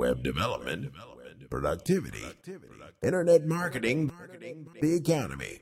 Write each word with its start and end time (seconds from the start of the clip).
web 0.00 0.22
development, 0.22 0.90
productivity, 1.50 2.24
internet 3.02 3.44
marketing, 3.44 4.10
the 4.80 4.94
economy. 4.94 5.60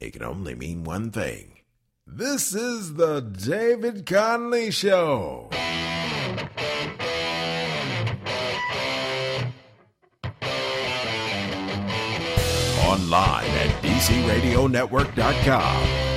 It 0.00 0.14
can 0.14 0.22
only 0.22 0.54
mean 0.54 0.84
one 0.84 1.10
thing. 1.10 1.58
This 2.06 2.54
is 2.54 2.94
the 2.94 3.20
David 3.20 4.06
Connolly 4.06 4.70
Show. 4.70 5.50
Online 12.86 13.50
at 13.50 13.82
DCRadioNetwork.com. 13.82 16.09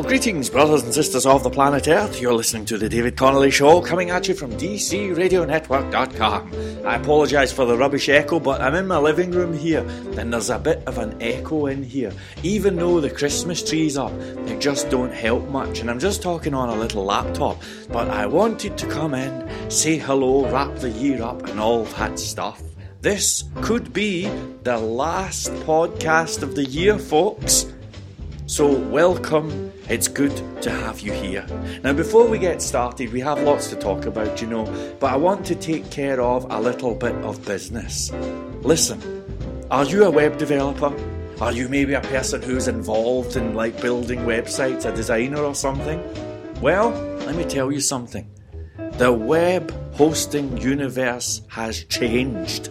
Well, 0.00 0.08
greetings, 0.08 0.48
brothers 0.48 0.82
and 0.82 0.94
sisters 0.94 1.26
of 1.26 1.42
the 1.42 1.50
planet 1.50 1.86
Earth. 1.86 2.22
You're 2.22 2.32
listening 2.32 2.64
to 2.64 2.78
the 2.78 2.88
David 2.88 3.18
Connolly 3.18 3.50
Show, 3.50 3.82
coming 3.82 4.08
at 4.08 4.28
you 4.28 4.34
from 4.34 4.50
DCRadioNetwork.com. 4.52 6.86
I 6.86 6.94
apologise 6.94 7.52
for 7.52 7.66
the 7.66 7.76
rubbish 7.76 8.08
echo, 8.08 8.40
but 8.40 8.62
I'm 8.62 8.74
in 8.74 8.86
my 8.86 8.96
living 8.96 9.30
room 9.30 9.52
here, 9.52 9.86
and 10.16 10.32
there's 10.32 10.48
a 10.48 10.58
bit 10.58 10.82
of 10.86 10.96
an 10.96 11.20
echo 11.20 11.66
in 11.66 11.82
here. 11.82 12.14
Even 12.42 12.76
though 12.76 12.98
the 12.98 13.10
Christmas 13.10 13.62
tree's 13.62 13.98
up, 13.98 14.18
they 14.46 14.58
just 14.58 14.88
don't 14.88 15.12
help 15.12 15.46
much, 15.50 15.80
and 15.80 15.90
I'm 15.90 15.98
just 15.98 16.22
talking 16.22 16.54
on 16.54 16.70
a 16.70 16.76
little 16.76 17.04
laptop. 17.04 17.60
But 17.90 18.08
I 18.08 18.24
wanted 18.24 18.78
to 18.78 18.86
come 18.86 19.12
in, 19.12 19.70
say 19.70 19.98
hello, 19.98 20.50
wrap 20.50 20.76
the 20.76 20.88
year 20.88 21.22
up, 21.22 21.46
and 21.46 21.60
all 21.60 21.84
that 21.84 22.18
stuff. 22.18 22.62
This 23.02 23.44
could 23.60 23.92
be 23.92 24.30
the 24.62 24.78
last 24.78 25.52
podcast 25.66 26.42
of 26.42 26.54
the 26.54 26.64
year, 26.64 26.98
folks. 26.98 27.66
So, 28.46 28.72
welcome. 28.72 29.69
It's 29.90 30.06
good 30.06 30.62
to 30.62 30.70
have 30.70 31.00
you 31.00 31.10
here. 31.10 31.44
Now, 31.82 31.92
before 31.92 32.24
we 32.28 32.38
get 32.38 32.62
started, 32.62 33.12
we 33.12 33.18
have 33.22 33.42
lots 33.42 33.66
to 33.70 33.76
talk 33.76 34.06
about, 34.06 34.40
you 34.40 34.46
know, 34.46 34.64
but 35.00 35.12
I 35.12 35.16
want 35.16 35.44
to 35.46 35.56
take 35.56 35.90
care 35.90 36.20
of 36.20 36.46
a 36.48 36.60
little 36.60 36.94
bit 36.94 37.16
of 37.24 37.44
business. 37.44 38.12
Listen, 38.62 39.00
are 39.68 39.84
you 39.84 40.04
a 40.04 40.10
web 40.10 40.38
developer? 40.38 40.94
Are 41.40 41.50
you 41.50 41.68
maybe 41.68 41.94
a 41.94 42.02
person 42.02 42.40
who's 42.40 42.68
involved 42.68 43.34
in 43.34 43.54
like 43.56 43.80
building 43.80 44.20
websites, 44.20 44.84
a 44.84 44.94
designer 44.94 45.42
or 45.42 45.56
something? 45.56 46.00
Well, 46.60 46.90
let 47.26 47.34
me 47.34 47.42
tell 47.42 47.72
you 47.72 47.80
something. 47.80 48.30
The 48.92 49.12
web 49.12 49.72
hosting 49.96 50.56
universe 50.56 51.42
has 51.48 51.82
changed. 51.86 52.68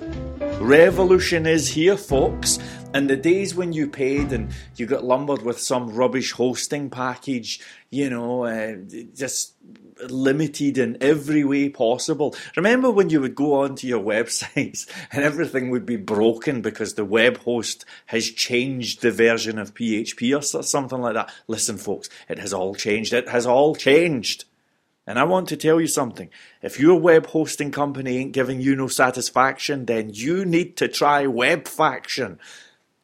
Revolution 0.61 1.45
is 1.45 1.67
here, 1.67 1.97
folks. 1.97 2.59
And 2.91 3.07
the 3.07 3.15
days 3.15 3.53
when 3.53 3.71
you 3.71 3.87
paid 3.87 4.31
and 4.31 4.51
you 4.75 4.87
got 4.87 5.03
lumbered 5.03 5.43
with 5.43 5.59
some 5.59 5.89
rubbish 5.89 6.31
hosting 6.31 6.89
package, 6.89 7.59
you 7.91 8.09
know, 8.09 8.45
uh, 8.45 8.77
just 9.13 9.53
limited 10.09 10.79
in 10.79 10.97
every 10.99 11.43
way 11.43 11.69
possible. 11.69 12.35
Remember 12.57 12.89
when 12.89 13.11
you 13.11 13.21
would 13.21 13.35
go 13.35 13.61
onto 13.61 13.85
your 13.85 14.03
websites 14.03 14.89
and 15.11 15.23
everything 15.23 15.69
would 15.69 15.85
be 15.85 15.97
broken 15.97 16.61
because 16.61 16.95
the 16.95 17.05
web 17.05 17.37
host 17.37 17.85
has 18.07 18.31
changed 18.31 19.01
the 19.01 19.11
version 19.11 19.59
of 19.59 19.75
PHP 19.75 20.35
or 20.35 20.63
something 20.63 20.99
like 20.99 21.13
that? 21.13 21.31
Listen, 21.47 21.77
folks, 21.77 22.09
it 22.27 22.39
has 22.39 22.53
all 22.53 22.73
changed. 22.73 23.13
It 23.13 23.29
has 23.29 23.45
all 23.45 23.75
changed. 23.75 24.45
And 25.05 25.19
I 25.19 25.25
want 25.25 25.47
to 25.49 25.57
tell 25.57 25.79
you 25.79 25.87
something. 25.87 26.29
If 26.63 26.79
your 26.79 26.99
web 26.99 27.27
hosting 27.27 27.71
company 27.71 28.17
ain't 28.17 28.31
giving 28.31 28.61
you 28.61 28.75
no 28.75 28.87
satisfaction, 28.87 29.85
then 29.85 30.09
you 30.11 30.43
need 30.43 30.75
to 30.77 30.87
try 30.87 31.25
WebFaction. 31.25 32.39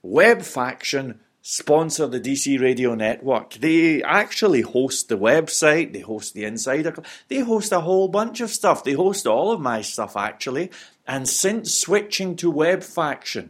WebFaction 0.06 1.18
sponsor 1.42 2.08
the 2.08 2.20
DC 2.20 2.60
Radio 2.60 2.96
Network. 2.96 3.54
They 3.54 4.04
actually 4.04 4.62
host 4.62 5.10
the 5.10 5.18
website, 5.18 5.94
they 5.94 6.02
host 6.02 6.34
the 6.34 6.44
Insider, 6.44 6.96
they 7.28 7.40
host 7.40 7.72
a 7.72 7.82
whole 7.82 8.08
bunch 8.08 8.42
of 8.42 8.50
stuff. 8.50 8.84
They 8.84 8.94
host 8.94 9.26
all 9.26 9.52
of 9.52 9.62
my 9.62 9.82
stuff 9.82 10.16
actually. 10.16 10.72
And 11.08 11.28
since 11.28 11.74
switching 11.74 12.36
to 12.38 12.52
WebFaction, 12.52 13.50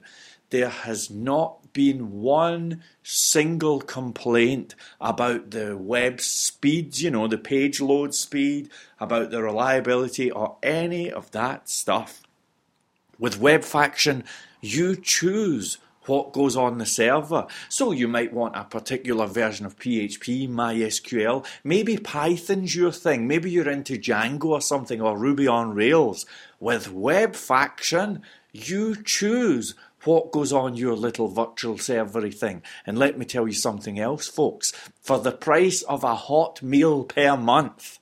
there 0.50 0.70
has 0.70 1.10
not 1.10 1.74
been 1.74 2.22
one 2.22 2.84
single 3.04 3.82
complaint 3.82 4.76
about 5.02 5.52
the 5.52 5.76
web 5.78 6.22
speeds, 6.22 7.02
you 7.02 7.12
know, 7.12 7.28
the 7.28 7.38
page 7.38 7.82
load 7.82 8.14
speed, 8.14 8.70
about 9.00 9.32
the 9.32 9.44
reliability, 9.44 10.32
or 10.32 10.56
any 10.64 11.12
of 11.12 11.32
that 11.32 11.70
stuff. 11.70 12.22
With 13.20 13.40
WebFaction, 13.40 14.24
you 14.62 14.96
choose 14.96 15.78
what 16.08 16.34
goes 16.34 16.56
on 16.56 16.78
the 16.78 16.86
server. 16.86 17.48
So 17.70 17.92
you 17.92 18.08
might 18.08 18.34
want 18.34 18.56
a 18.56 18.64
particular 18.64 19.28
version 19.28 19.66
of 19.66 19.78
PHP, 19.78 20.50
MySQL, 20.50 21.46
maybe 21.64 21.98
Python's 21.98 22.76
your 22.76 22.92
thing, 22.92 23.28
maybe 23.28 23.52
you're 23.52 23.70
into 23.70 23.98
Django 23.98 24.46
or 24.46 24.62
something, 24.62 25.02
or 25.02 25.18
Ruby 25.18 25.48
on 25.48 25.74
Rails. 25.74 26.26
With 26.60 26.88
WebFaction, 26.88 28.22
you 28.52 28.96
choose 29.04 29.76
what 30.04 30.32
goes 30.32 30.54
on 30.54 30.76
your 30.76 30.96
little 30.96 31.28
virtual 31.28 31.76
servery 31.76 32.34
thing. 32.34 32.62
And 32.86 32.98
let 32.98 33.18
me 33.18 33.26
tell 33.26 33.48
you 33.48 33.54
something 33.54 34.00
else, 34.00 34.28
folks. 34.28 34.72
For 35.02 35.20
the 35.20 35.32
price 35.32 35.82
of 35.84 36.04
a 36.04 36.16
hot 36.16 36.62
meal 36.62 37.04
per 37.04 37.36
month, 37.36 38.00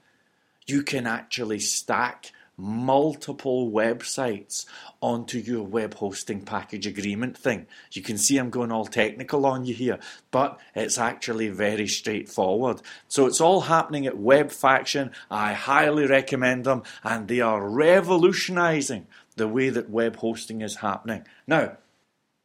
you 0.66 0.84
can 0.84 1.08
actually 1.08 1.60
stack 1.60 2.32
multiple 2.64 3.70
websites 3.70 4.66
onto 5.02 5.38
your 5.38 5.64
web 5.64 5.96
hosting 5.96 6.42
package 6.46 6.88
agreement 6.88 7.38
thing. 7.38 7.68
You 7.92 8.02
can 8.02 8.18
see 8.18 8.38
I'm 8.38 8.50
going 8.50 8.72
all 8.72 8.86
technical 8.86 9.46
on 9.46 9.66
you 9.66 9.74
here, 9.74 10.00
but 10.32 10.58
it's 10.74 10.98
actually 10.98 11.50
very 11.50 11.88
straightforward. 11.88 12.82
So 13.10 13.26
it's 13.26 13.42
all 13.42 13.62
happening 13.62 14.08
at 14.08 14.16
WebFaction. 14.16 15.12
I 15.30 15.52
highly 15.52 16.08
recommend 16.08 16.64
them, 16.64 16.84
and 17.04 17.28
they 17.28 17.42
are 17.42 17.70
revolutionizing 17.70 19.08
the 19.36 19.48
way 19.48 19.70
that 19.70 19.90
web 19.90 20.16
hosting 20.16 20.62
is 20.62 20.78
happening. 20.78 21.26
Now, 21.46 21.78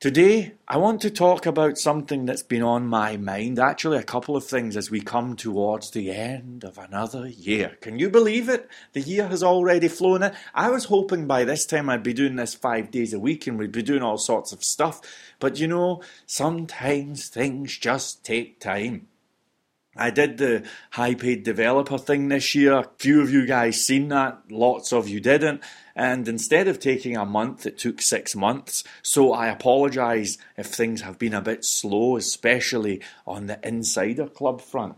Today, 0.00 0.52
I 0.68 0.76
want 0.76 1.00
to 1.00 1.10
talk 1.10 1.44
about 1.44 1.76
something 1.76 2.24
that's 2.24 2.44
been 2.44 2.62
on 2.62 2.86
my 2.86 3.16
mind, 3.16 3.58
actually, 3.58 3.98
a 3.98 4.04
couple 4.04 4.36
of 4.36 4.46
things 4.46 4.76
as 4.76 4.92
we 4.92 5.00
come 5.00 5.34
towards 5.34 5.90
the 5.90 6.12
end 6.12 6.62
of 6.62 6.78
another 6.78 7.26
year. 7.26 7.76
Can 7.80 7.98
you 7.98 8.08
believe 8.08 8.48
it? 8.48 8.70
The 8.92 9.00
year 9.00 9.26
has 9.26 9.42
already 9.42 9.88
flown 9.88 10.22
in. 10.22 10.32
I 10.54 10.70
was 10.70 10.84
hoping 10.84 11.26
by 11.26 11.42
this 11.42 11.66
time 11.66 11.90
I'd 11.90 12.04
be 12.04 12.12
doing 12.12 12.36
this 12.36 12.54
five 12.54 12.92
days 12.92 13.12
a 13.12 13.18
week 13.18 13.48
and 13.48 13.58
we'd 13.58 13.72
be 13.72 13.82
doing 13.82 14.02
all 14.02 14.18
sorts 14.18 14.52
of 14.52 14.62
stuff, 14.62 15.00
but 15.40 15.58
you 15.58 15.66
know, 15.66 16.00
sometimes 16.26 17.26
things 17.26 17.76
just 17.76 18.24
take 18.24 18.60
time. 18.60 19.08
I 19.96 20.10
did 20.10 20.38
the 20.38 20.64
high 20.92 21.16
paid 21.16 21.42
developer 21.42 21.98
thing 21.98 22.28
this 22.28 22.54
year. 22.54 22.84
Few 22.98 23.20
of 23.20 23.32
you 23.32 23.46
guys 23.46 23.84
seen 23.84 24.08
that, 24.10 24.42
lots 24.48 24.92
of 24.92 25.08
you 25.08 25.18
didn't. 25.18 25.60
And 25.98 26.28
instead 26.28 26.68
of 26.68 26.78
taking 26.78 27.16
a 27.16 27.26
month, 27.26 27.66
it 27.66 27.76
took 27.76 28.00
six 28.00 28.36
months. 28.36 28.84
So 29.02 29.32
I 29.32 29.48
apologise 29.48 30.38
if 30.56 30.66
things 30.66 31.00
have 31.00 31.18
been 31.18 31.34
a 31.34 31.42
bit 31.42 31.64
slow, 31.64 32.16
especially 32.16 33.02
on 33.26 33.46
the 33.46 33.58
Insider 33.66 34.28
Club 34.28 34.60
front. 34.60 34.94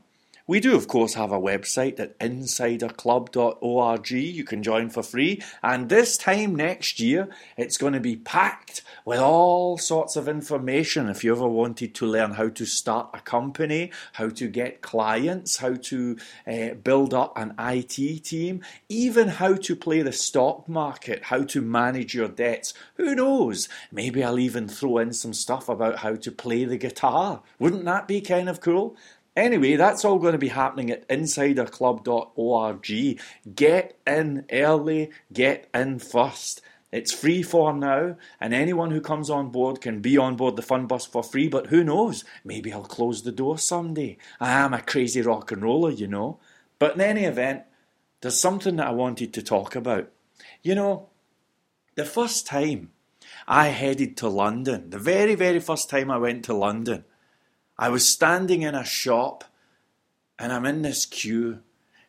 We 0.50 0.58
do, 0.58 0.74
of 0.74 0.88
course, 0.88 1.14
have 1.14 1.30
a 1.30 1.38
website 1.38 2.00
at 2.00 2.18
insiderclub.org. 2.18 4.10
You 4.10 4.42
can 4.42 4.64
join 4.64 4.90
for 4.90 5.04
free. 5.04 5.40
And 5.62 5.88
this 5.88 6.18
time 6.18 6.56
next 6.56 6.98
year, 6.98 7.28
it's 7.56 7.78
going 7.78 7.92
to 7.92 8.00
be 8.00 8.16
packed 8.16 8.82
with 9.04 9.20
all 9.20 9.78
sorts 9.78 10.16
of 10.16 10.26
information. 10.26 11.08
If 11.08 11.22
you 11.22 11.30
ever 11.30 11.46
wanted 11.46 11.94
to 11.94 12.04
learn 12.04 12.32
how 12.32 12.48
to 12.48 12.66
start 12.66 13.10
a 13.14 13.20
company, 13.20 13.92
how 14.14 14.28
to 14.30 14.48
get 14.48 14.82
clients, 14.82 15.58
how 15.58 15.74
to 15.74 16.16
uh, 16.48 16.74
build 16.82 17.14
up 17.14 17.38
an 17.38 17.54
IT 17.56 18.24
team, 18.24 18.62
even 18.88 19.28
how 19.28 19.54
to 19.54 19.76
play 19.76 20.02
the 20.02 20.10
stock 20.10 20.68
market, 20.68 21.22
how 21.22 21.44
to 21.44 21.62
manage 21.62 22.12
your 22.12 22.26
debts, 22.26 22.74
who 22.94 23.14
knows? 23.14 23.68
Maybe 23.92 24.24
I'll 24.24 24.40
even 24.40 24.66
throw 24.66 24.98
in 24.98 25.12
some 25.12 25.32
stuff 25.32 25.68
about 25.68 25.98
how 25.98 26.16
to 26.16 26.32
play 26.32 26.64
the 26.64 26.76
guitar. 26.76 27.42
Wouldn't 27.60 27.84
that 27.84 28.08
be 28.08 28.20
kind 28.20 28.48
of 28.48 28.60
cool? 28.60 28.96
Anyway, 29.36 29.76
that's 29.76 30.04
all 30.04 30.18
going 30.18 30.32
to 30.32 30.38
be 30.38 30.48
happening 30.48 30.90
at 30.90 31.08
insiderclub.org. 31.08 33.20
Get 33.54 33.96
in 34.06 34.44
early, 34.50 35.10
get 35.32 35.68
in 35.72 36.00
first. 36.00 36.62
It's 36.92 37.12
free 37.12 37.44
for 37.44 37.72
now, 37.72 38.16
and 38.40 38.52
anyone 38.52 38.90
who 38.90 39.00
comes 39.00 39.30
on 39.30 39.50
board 39.50 39.80
can 39.80 40.00
be 40.00 40.18
on 40.18 40.34
board 40.34 40.56
the 40.56 40.62
fun 40.62 40.88
bus 40.88 41.06
for 41.06 41.22
free, 41.22 41.46
but 41.46 41.68
who 41.68 41.84
knows? 41.84 42.24
Maybe 42.44 42.72
I'll 42.72 42.82
close 42.82 43.22
the 43.22 43.30
door 43.30 43.58
someday. 43.58 44.16
I 44.40 44.50
am 44.50 44.74
a 44.74 44.82
crazy 44.82 45.22
rock 45.22 45.52
and 45.52 45.62
roller, 45.62 45.90
you 45.90 46.08
know. 46.08 46.40
But 46.80 46.96
in 46.96 47.00
any 47.00 47.26
event, 47.26 47.62
there's 48.20 48.40
something 48.40 48.74
that 48.76 48.88
I 48.88 48.92
wanted 48.92 49.32
to 49.34 49.42
talk 49.42 49.76
about. 49.76 50.10
You 50.62 50.74
know, 50.74 51.10
the 51.94 52.04
first 52.04 52.46
time 52.46 52.90
I 53.46 53.68
headed 53.68 54.16
to 54.18 54.28
London, 54.28 54.90
the 54.90 54.98
very, 54.98 55.36
very 55.36 55.60
first 55.60 55.88
time 55.88 56.10
I 56.10 56.18
went 56.18 56.44
to 56.46 56.54
London, 56.54 57.04
I 57.80 57.88
was 57.88 58.06
standing 58.06 58.60
in 58.60 58.74
a 58.74 58.84
shop 58.84 59.42
and 60.38 60.52
I'm 60.52 60.66
in 60.66 60.82
this 60.82 61.06
queue 61.06 61.60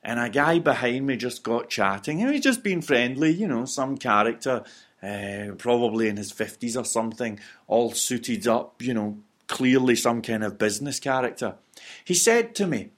and 0.03 0.19
a 0.19 0.29
guy 0.29 0.59
behind 0.59 1.07
me 1.07 1.15
just 1.15 1.43
got 1.43 1.69
chatting. 1.69 2.21
And 2.21 2.33
he's 2.33 2.43
just 2.43 2.61
been 2.61 2.81
friendly, 2.81 3.31
you 3.31 3.47
know, 3.47 3.63
some 3.63 3.97
character, 3.97 4.63
uh, 5.01 5.53
probably 5.57 6.09
in 6.09 6.17
his 6.17 6.33
50s 6.33 6.77
or 6.77 6.83
something, 6.83 7.39
all 7.67 7.93
suited 7.93 8.49
up, 8.49 8.81
you 8.81 8.93
know, 8.93 9.19
clearly 9.47 9.95
some 9.95 10.21
kind 10.21 10.43
of 10.43 10.57
business 10.57 10.99
character. 10.99 11.55
He 12.03 12.15
said 12.15 12.53
to 12.55 12.67
me, 12.67 12.89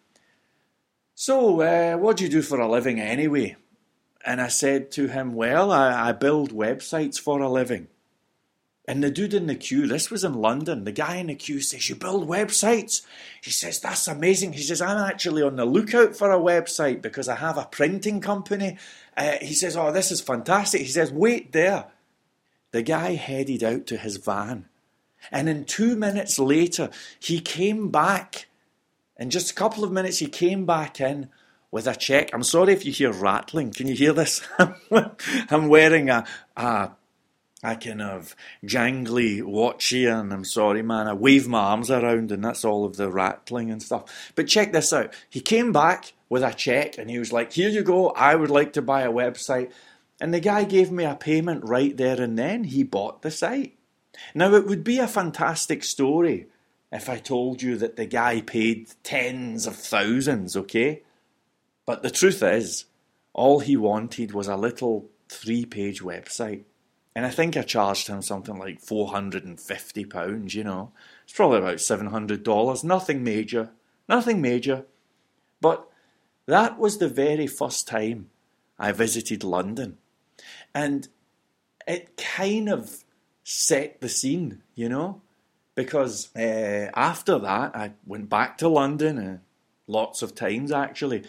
So, 1.13 1.61
uh, 1.61 1.97
what 1.97 2.17
do 2.17 2.23
you 2.23 2.29
do 2.29 2.41
for 2.41 2.59
a 2.59 2.67
living 2.67 2.99
anyway? 2.99 3.55
And 4.25 4.41
I 4.41 4.47
said 4.47 4.89
to 4.93 5.09
him, 5.09 5.35
Well, 5.35 5.71
I, 5.71 6.09
I 6.09 6.11
build 6.11 6.51
websites 6.51 7.19
for 7.19 7.39
a 7.39 7.49
living. 7.49 7.87
And 8.85 9.01
the 9.01 9.09
dude 9.09 9.33
in 9.33 9.47
the 9.47 9.55
queue, 9.55 9.87
this 9.87 10.11
was 10.11 10.25
in 10.25 10.33
London, 10.33 10.83
the 10.83 10.91
guy 10.91 11.15
in 11.15 11.27
the 11.27 11.35
queue 11.35 11.61
says, 11.61 11.87
You 11.87 11.95
build 11.95 12.27
websites? 12.27 13.01
He 13.41 13.49
says, 13.51 13.79
That's 13.79 14.07
amazing. 14.09 14.53
He 14.53 14.61
says, 14.61 14.81
I'm 14.81 14.97
actually 14.97 15.41
on 15.41 15.55
the 15.55 15.65
lookout 15.65 16.17
for 16.17 16.31
a 16.31 16.39
website 16.39 17.01
because 17.01 17.29
I 17.29 17.35
have 17.35 17.57
a 17.57 17.65
printing 17.65 18.19
company. 18.19 18.77
Uh, 19.15 19.37
he 19.41 19.53
says, 19.53 19.77
Oh, 19.77 19.91
this 19.93 20.11
is 20.11 20.19
fantastic. 20.19 20.81
He 20.81 20.87
says, 20.87 21.13
Wait 21.13 21.53
there. 21.53 21.85
The 22.71 22.81
guy 22.81 23.13
headed 23.13 23.63
out 23.63 23.85
to 23.87 23.97
his 23.97 24.17
van. 24.17 24.65
And 25.31 25.47
in 25.47 25.63
two 25.63 25.95
minutes 25.95 26.37
later, 26.37 26.89
he 27.19 27.39
came 27.39 27.89
back. 27.89 28.47
In 29.17 29.29
just 29.29 29.51
a 29.51 29.55
couple 29.55 29.85
of 29.85 29.91
minutes, 29.91 30.17
he 30.17 30.27
came 30.27 30.65
back 30.65 30.99
in 30.99 31.29
with 31.71 31.87
a 31.87 31.95
check. 31.95 32.31
I'm 32.33 32.43
sorry 32.43 32.73
if 32.73 32.85
you 32.85 32.91
hear 32.91 33.13
rattling. 33.13 33.71
Can 33.71 33.87
you 33.87 33.95
hear 33.95 34.11
this? 34.11 34.45
I'm 35.49 35.69
wearing 35.69 36.09
a, 36.09 36.25
a 36.57 36.91
I 37.63 37.75
kind 37.75 38.01
of 38.01 38.35
jangly 38.65 39.41
watch 39.41 39.87
here, 39.87 40.15
and 40.15 40.33
I'm 40.33 40.43
sorry, 40.43 40.81
man. 40.81 41.07
I 41.07 41.13
wave 41.13 41.47
my 41.47 41.59
arms 41.59 41.89
around, 41.89 42.31
and 42.31 42.43
that's 42.43 42.65
all 42.65 42.83
of 42.83 42.97
the 42.97 43.09
rattling 43.09 43.71
and 43.71 43.81
stuff. 43.81 44.31
But 44.35 44.47
check 44.47 44.73
this 44.73 44.91
out. 44.91 45.13
He 45.29 45.39
came 45.39 45.71
back 45.71 46.11
with 46.27 46.43
a 46.43 46.53
check, 46.53 46.97
and 46.97 47.09
he 47.09 47.19
was 47.19 47.31
like, 47.31 47.53
Here 47.53 47.69
you 47.69 47.83
go. 47.83 48.09
I 48.09 48.35
would 48.35 48.49
like 48.49 48.73
to 48.73 48.81
buy 48.81 49.03
a 49.03 49.11
website. 49.11 49.71
And 50.19 50.33
the 50.33 50.39
guy 50.39 50.65
gave 50.65 50.91
me 50.91 51.05
a 51.05 51.15
payment 51.15 51.63
right 51.67 51.95
there 51.95 52.21
and 52.21 52.37
then. 52.37 52.65
He 52.65 52.83
bought 52.83 53.21
the 53.21 53.31
site. 53.31 53.77
Now, 54.35 54.53
it 54.53 54.67
would 54.67 54.83
be 54.83 54.99
a 54.99 55.07
fantastic 55.07 55.83
story 55.83 56.47
if 56.91 57.09
I 57.09 57.17
told 57.17 57.61
you 57.61 57.77
that 57.77 57.95
the 57.95 58.05
guy 58.05 58.41
paid 58.41 58.89
tens 59.03 59.65
of 59.65 59.75
thousands, 59.75 60.55
okay? 60.55 61.01
But 61.85 62.03
the 62.03 62.11
truth 62.11 62.43
is, 62.43 62.85
all 63.33 63.59
he 63.59 63.75
wanted 63.75 64.31
was 64.31 64.47
a 64.47 64.55
little 64.55 65.09
three 65.27 65.65
page 65.65 66.01
website. 66.01 66.63
And 67.15 67.25
I 67.25 67.29
think 67.29 67.55
I 67.55 67.61
charged 67.61 68.07
him 68.07 68.21
something 68.21 68.57
like 68.57 68.81
£450, 68.81 70.53
you 70.53 70.63
know. 70.63 70.91
It's 71.23 71.33
probably 71.33 71.59
about 71.59 71.77
$700. 71.77 72.83
Nothing 72.83 73.23
major. 73.23 73.69
Nothing 74.09 74.41
major. 74.41 74.85
But 75.61 75.87
that 76.47 76.79
was 76.79 76.97
the 76.97 77.07
very 77.07 77.47
first 77.47 77.87
time 77.87 78.29
I 78.79 78.91
visited 78.91 79.43
London. 79.43 79.97
And 80.73 81.07
it 81.87 82.17
kind 82.17 82.69
of 82.69 83.03
set 83.43 84.01
the 84.01 84.09
scene, 84.09 84.63
you 84.73 84.89
know, 84.89 85.21
because 85.75 86.35
uh, 86.35 86.89
after 86.95 87.37
that 87.39 87.75
I 87.75 87.93
went 88.05 88.29
back 88.29 88.57
to 88.59 88.67
London 88.67 89.17
uh, 89.17 89.37
lots 89.87 90.21
of 90.21 90.35
times 90.35 90.71
actually. 90.71 91.23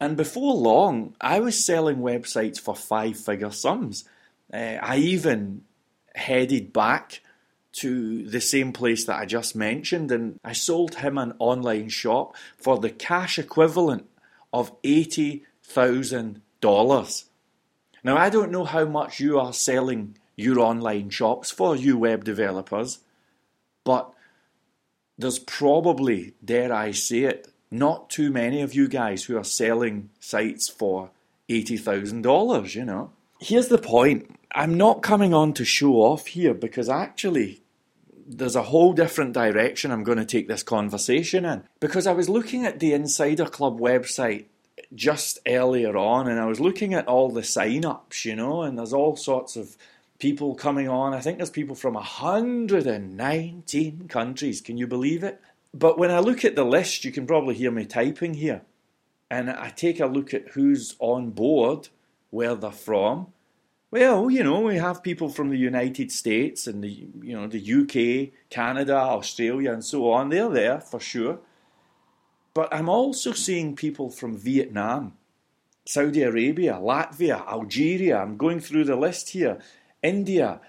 And 0.00 0.16
before 0.16 0.54
long, 0.54 1.14
I 1.20 1.38
was 1.38 1.64
selling 1.64 1.98
websites 1.98 2.58
for 2.58 2.74
five 2.74 3.16
figure 3.16 3.52
sums. 3.52 4.04
Uh, 4.52 4.78
I 4.80 4.98
even 4.98 5.62
headed 6.14 6.72
back 6.72 7.20
to 7.72 8.28
the 8.28 8.40
same 8.40 8.72
place 8.72 9.06
that 9.06 9.18
I 9.18 9.24
just 9.24 9.56
mentioned 9.56 10.12
and 10.12 10.38
I 10.44 10.52
sold 10.52 10.96
him 10.96 11.16
an 11.16 11.32
online 11.38 11.88
shop 11.88 12.36
for 12.58 12.78
the 12.78 12.90
cash 12.90 13.38
equivalent 13.38 14.06
of 14.52 14.78
$80,000. 14.82 17.24
Now, 18.04 18.16
I 18.16 18.30
don't 18.30 18.50
know 18.50 18.64
how 18.64 18.84
much 18.84 19.20
you 19.20 19.38
are 19.38 19.52
selling 19.52 20.16
your 20.36 20.58
online 20.58 21.10
shops 21.10 21.50
for, 21.50 21.76
you 21.76 21.96
web 21.96 22.24
developers, 22.24 22.98
but 23.84 24.12
there's 25.16 25.38
probably, 25.38 26.34
dare 26.44 26.72
I 26.72 26.90
say 26.90 27.20
it, 27.20 27.48
not 27.70 28.10
too 28.10 28.30
many 28.30 28.60
of 28.60 28.74
you 28.74 28.88
guys 28.88 29.24
who 29.24 29.38
are 29.38 29.44
selling 29.44 30.10
sites 30.20 30.68
for 30.68 31.10
$80,000, 31.48 32.74
you 32.74 32.84
know. 32.84 33.12
Here's 33.40 33.68
the 33.68 33.78
point 33.78 34.36
I'm 34.54 34.74
not 34.74 35.02
coming 35.02 35.32
on 35.32 35.54
to 35.54 35.64
show 35.64 35.94
off 35.94 36.26
here 36.26 36.54
because 36.54 36.88
actually 36.88 37.62
there's 38.26 38.56
a 38.56 38.64
whole 38.64 38.92
different 38.92 39.32
direction 39.32 39.90
I'm 39.90 40.04
going 40.04 40.18
to 40.18 40.24
take 40.24 40.48
this 40.48 40.62
conversation 40.62 41.44
in. 41.44 41.64
Because 41.80 42.06
I 42.06 42.12
was 42.12 42.28
looking 42.28 42.66
at 42.66 42.78
the 42.78 42.92
Insider 42.92 43.46
Club 43.46 43.80
website 43.80 44.46
just 44.94 45.38
earlier 45.46 45.96
on 45.96 46.28
and 46.28 46.38
I 46.38 46.44
was 46.44 46.60
looking 46.60 46.94
at 46.94 47.08
all 47.08 47.30
the 47.30 47.42
sign 47.42 47.84
ups, 47.84 48.24
you 48.24 48.36
know, 48.36 48.62
and 48.62 48.78
there's 48.78 48.92
all 48.92 49.16
sorts 49.16 49.56
of 49.56 49.76
people 50.18 50.54
coming 50.54 50.88
on. 50.88 51.14
I 51.14 51.20
think 51.20 51.38
there's 51.38 51.50
people 51.50 51.74
from 51.74 51.94
119 51.94 54.08
countries. 54.08 54.60
Can 54.60 54.76
you 54.76 54.86
believe 54.86 55.24
it? 55.24 55.40
But 55.74 55.98
when 55.98 56.10
I 56.10 56.18
look 56.18 56.44
at 56.44 56.56
the 56.56 56.64
list, 56.64 57.04
you 57.04 57.12
can 57.12 57.26
probably 57.26 57.54
hear 57.54 57.70
me 57.70 57.86
typing 57.86 58.34
here. 58.34 58.62
And 59.30 59.48
I 59.48 59.70
take 59.70 59.98
a 59.98 60.06
look 60.06 60.34
at 60.34 60.48
who's 60.48 60.94
on 60.98 61.30
board, 61.30 61.88
where 62.28 62.54
they're 62.54 62.70
from 62.70 63.28
well, 63.92 64.30
you 64.30 64.42
know, 64.42 64.60
we 64.60 64.76
have 64.76 65.02
people 65.02 65.28
from 65.28 65.50
the 65.50 65.58
United 65.58 66.10
States 66.10 66.66
and 66.66 66.82
the 66.82 67.06
you 67.20 67.38
know 67.38 67.46
the 67.46 67.60
UK, 67.60 68.32
Canada, 68.48 68.96
Australia, 68.96 69.70
and 69.70 69.84
so 69.84 70.10
on. 70.10 70.30
They're 70.30 70.48
there 70.48 70.80
for 70.80 70.98
sure. 70.98 71.40
But 72.54 72.72
I'm 72.72 72.88
also 72.88 73.32
seeing 73.32 73.76
people 73.76 74.08
from 74.08 74.34
Vietnam, 74.36 75.12
Saudi 75.84 76.22
Arabia, 76.22 76.80
Latvia, 76.80 77.46
Algeria. 77.46 78.16
I'm 78.16 78.38
going 78.38 78.60
through 78.60 78.84
the 78.84 78.96
list 78.96 79.30
here. 79.30 79.58
India, 80.02 80.60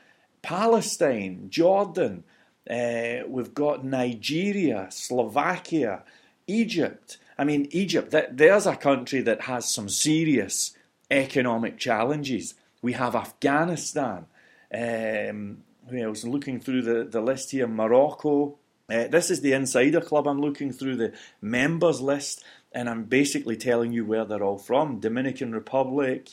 Palestine, 0.41 1.47
Jordan. 1.49 2.25
Uh, 2.69 3.23
we've 3.27 3.53
got 3.53 3.85
Nigeria, 3.85 4.87
Slovakia, 4.91 6.03
Egypt. 6.47 7.19
I 7.37 7.45
mean, 7.45 7.69
Egypt. 7.71 8.11
That, 8.11 8.35
there's 8.35 8.67
a 8.67 8.75
country 8.75 9.21
that 9.21 9.41
has 9.43 9.73
some 9.73 9.87
serious 9.87 10.75
economic 11.09 11.77
challenges. 11.77 12.55
We 12.83 12.93
have 12.93 13.15
Afghanistan. 13.15 14.27
Um, 14.71 15.63
I 15.91 16.05
was 16.05 16.25
looking 16.25 16.59
through 16.59 16.83
the, 16.83 17.05
the 17.05 17.21
list 17.21 17.51
here. 17.51 17.67
Morocco. 17.67 18.59
Uh, 18.89 19.07
this 19.07 19.31
is 19.31 19.39
the 19.41 19.53
Insider 19.53 20.01
Club. 20.01 20.27
I'm 20.27 20.41
looking 20.41 20.71
through 20.73 20.97
the 20.97 21.13
members 21.41 22.01
list 22.01 22.43
and 22.73 22.89
I'm 22.89 23.05
basically 23.05 23.55
telling 23.55 23.93
you 23.93 24.05
where 24.05 24.25
they're 24.25 24.43
all 24.43 24.57
from. 24.57 24.99
Dominican 24.99 25.53
Republic, 25.53 26.29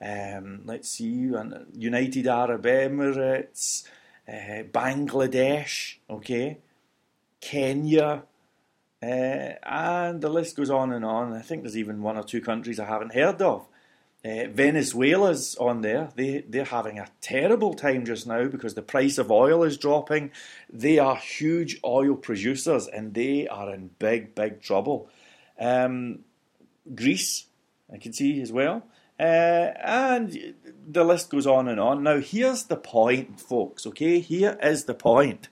um, 0.00 0.60
let's 0.66 0.90
see, 0.90 1.32
United 1.72 2.26
Arab 2.26 2.64
Emirates, 2.64 3.84
uh, 4.28 4.64
Bangladesh, 4.64 5.96
okay, 6.10 6.58
Kenya, 7.40 8.24
uh, 9.02 9.06
and 9.06 10.20
the 10.20 10.28
list 10.28 10.56
goes 10.56 10.70
on 10.70 10.92
and 10.92 11.04
on. 11.04 11.32
I 11.32 11.40
think 11.40 11.62
there's 11.62 11.78
even 11.78 12.02
one 12.02 12.18
or 12.18 12.24
two 12.24 12.40
countries 12.40 12.78
I 12.78 12.86
haven't 12.86 13.14
heard 13.14 13.40
of. 13.40 13.66
Uh, 14.24 14.46
Venezuela's 14.48 15.54
on 15.56 15.82
there. 15.82 16.08
They 16.14 16.44
they're 16.48 16.64
having 16.64 16.98
a 16.98 17.08
terrible 17.20 17.74
time 17.74 18.06
just 18.06 18.26
now 18.26 18.46
because 18.46 18.74
the 18.74 18.80
price 18.82 19.18
of 19.18 19.30
oil 19.30 19.62
is 19.64 19.76
dropping. 19.76 20.30
They 20.72 20.98
are 20.98 21.16
huge 21.16 21.78
oil 21.84 22.16
producers 22.16 22.86
and 22.86 23.12
they 23.12 23.46
are 23.48 23.74
in 23.74 23.90
big 23.98 24.34
big 24.34 24.62
trouble. 24.62 25.10
Um, 25.60 26.20
Greece, 26.94 27.46
I 27.92 27.98
can 27.98 28.14
see 28.14 28.40
as 28.40 28.50
well, 28.50 28.86
uh, 29.20 29.22
and 29.22 30.54
the 30.86 31.04
list 31.04 31.30
goes 31.30 31.46
on 31.46 31.68
and 31.68 31.78
on. 31.78 32.02
Now 32.02 32.20
here's 32.20 32.64
the 32.64 32.76
point, 32.76 33.40
folks. 33.40 33.86
Okay, 33.86 34.20
here 34.20 34.58
is 34.62 34.84
the 34.84 34.94
point. 34.94 35.48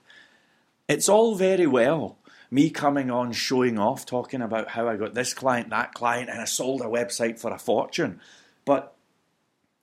It's 0.87 1.07
all 1.07 1.35
very 1.35 1.67
well 1.67 2.17
me 2.53 2.69
coming 2.69 3.09
on 3.09 3.31
showing 3.31 3.79
off, 3.79 4.05
talking 4.05 4.39
about 4.39 4.69
how 4.69 4.87
I 4.87 4.95
got 4.95 5.15
this 5.15 5.33
client, 5.33 5.71
that 5.71 5.95
client, 5.95 6.29
and 6.29 6.39
I 6.39 6.45
sold 6.45 6.81
a 6.81 6.85
website 6.85 7.39
for 7.39 7.51
a 7.51 7.57
fortune. 7.57 8.19
But 8.65 8.95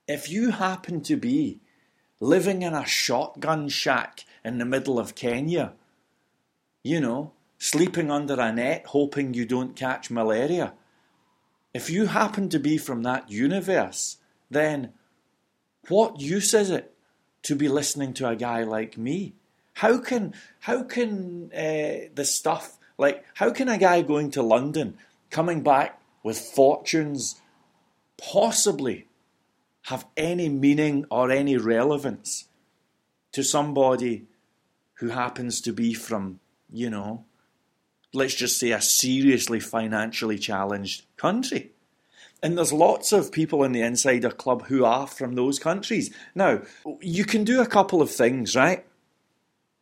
if 0.07 0.29
you 0.29 0.51
happen 0.51 1.01
to 1.01 1.15
be 1.15 1.59
living 2.19 2.61
in 2.61 2.73
a 2.73 2.85
shotgun 2.85 3.69
shack 3.69 4.25
in 4.43 4.57
the 4.57 4.65
middle 4.65 4.99
of 4.99 5.15
Kenya, 5.15 5.73
you 6.83 6.99
know, 6.99 7.33
sleeping 7.57 8.09
under 8.09 8.39
a 8.39 8.51
net 8.51 8.85
hoping 8.87 9.33
you 9.33 9.45
don't 9.45 9.75
catch 9.75 10.09
malaria, 10.09 10.73
if 11.73 11.89
you 11.89 12.07
happen 12.07 12.49
to 12.49 12.59
be 12.59 12.77
from 12.77 13.03
that 13.03 13.31
universe, 13.31 14.17
then 14.49 14.93
what 15.87 16.19
use 16.19 16.53
is 16.53 16.69
it 16.69 16.93
to 17.43 17.55
be 17.55 17.67
listening 17.67 18.13
to 18.13 18.27
a 18.27 18.35
guy 18.35 18.63
like 18.63 18.97
me? 18.97 19.33
How 19.75 19.97
can 19.97 20.33
how 20.59 20.83
can 20.83 21.51
uh, 21.53 22.09
the 22.13 22.25
stuff 22.25 22.77
like 22.97 23.23
how 23.35 23.51
can 23.51 23.69
a 23.69 23.77
guy 23.77 24.01
going 24.01 24.31
to 24.31 24.43
London 24.43 24.97
coming 25.29 25.63
back 25.63 25.99
with 26.23 26.37
fortunes 26.37 27.41
possibly 28.21 29.07
have 29.83 30.05
any 30.15 30.47
meaning 30.47 31.05
or 31.09 31.31
any 31.31 31.57
relevance 31.57 32.47
to 33.31 33.43
somebody 33.43 34.25
who 34.95 35.09
happens 35.09 35.61
to 35.61 35.73
be 35.73 35.93
from, 35.93 36.39
you 36.71 36.89
know, 36.89 37.25
let's 38.13 38.35
just 38.35 38.59
say 38.59 38.71
a 38.71 38.81
seriously 38.81 39.59
financially 39.59 40.37
challenged 40.37 41.05
country. 41.17 41.71
And 42.43 42.57
there's 42.57 42.73
lots 42.73 43.11
of 43.11 43.31
people 43.31 43.63
in 43.63 43.71
the 43.71 43.81
Insider 43.81 44.31
Club 44.31 44.65
who 44.67 44.83
are 44.83 45.07
from 45.07 45.35
those 45.35 45.59
countries. 45.59 46.13
Now, 46.33 46.61
you 46.99 47.23
can 47.23 47.43
do 47.43 47.61
a 47.61 47.67
couple 47.67 48.01
of 48.01 48.11
things, 48.11 48.55
right? 48.55 48.85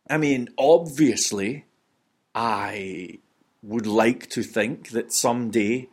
I 0.08 0.18
mean, 0.18 0.48
obviously, 0.58 1.66
I 2.34 3.18
would 3.62 3.86
like 3.86 4.28
to 4.30 4.42
think 4.42 4.90
that 4.90 5.12
someday 5.12 5.88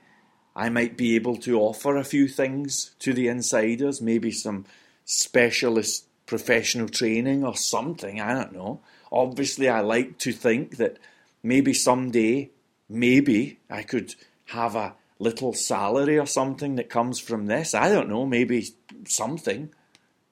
I 0.58 0.70
might 0.70 0.98
be 0.98 1.16
able 1.16 1.38
to 1.38 1.60
offer 1.60 1.96
a 1.96 2.04
few 2.04 2.28
things 2.28 2.96
to 3.00 3.14
the 3.14 3.28
insiders, 3.28 4.02
maybe 4.02 4.32
some 4.32 4.66
specialist 5.06 6.08
professional 6.26 6.90
training 6.90 7.46
or 7.46 7.56
something, 7.56 8.20
I 8.20 8.34
don't 8.34 8.54
know. 8.54 8.82
Obviously, 9.12 9.70
I 9.70 9.82
like 9.82 10.18
to 10.20 10.34
think 10.34 10.78
that 10.78 10.98
maybe 11.44 11.74
someday, 11.74 12.50
maybe 12.90 13.60
I 13.70 13.84
could 13.84 14.16
have 14.46 14.76
a 14.76 14.96
little 15.20 15.54
salary 15.54 16.18
or 16.18 16.26
something 16.26 16.76
that 16.76 16.90
comes 16.90 17.20
from 17.20 17.46
this. 17.46 17.76
I 17.76 17.90
don't 17.90 18.10
know, 18.10 18.26
maybe 18.26 18.68
something, 19.06 19.70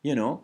you 0.01 0.15
know. 0.15 0.43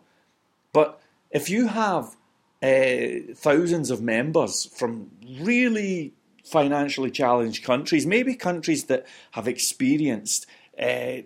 But 0.72 1.00
if 1.32 1.50
you 1.50 1.66
have 1.66 2.16
uh, 2.62 3.34
thousands 3.34 3.90
of 3.90 4.00
members 4.00 4.66
from 4.66 5.10
really 5.40 6.14
financially 6.44 7.10
challenged 7.10 7.64
countries, 7.64 8.06
maybe 8.06 8.34
countries 8.34 8.84
that 8.84 9.06
have 9.32 9.48
experienced 9.48 10.46
uh, 10.80 11.18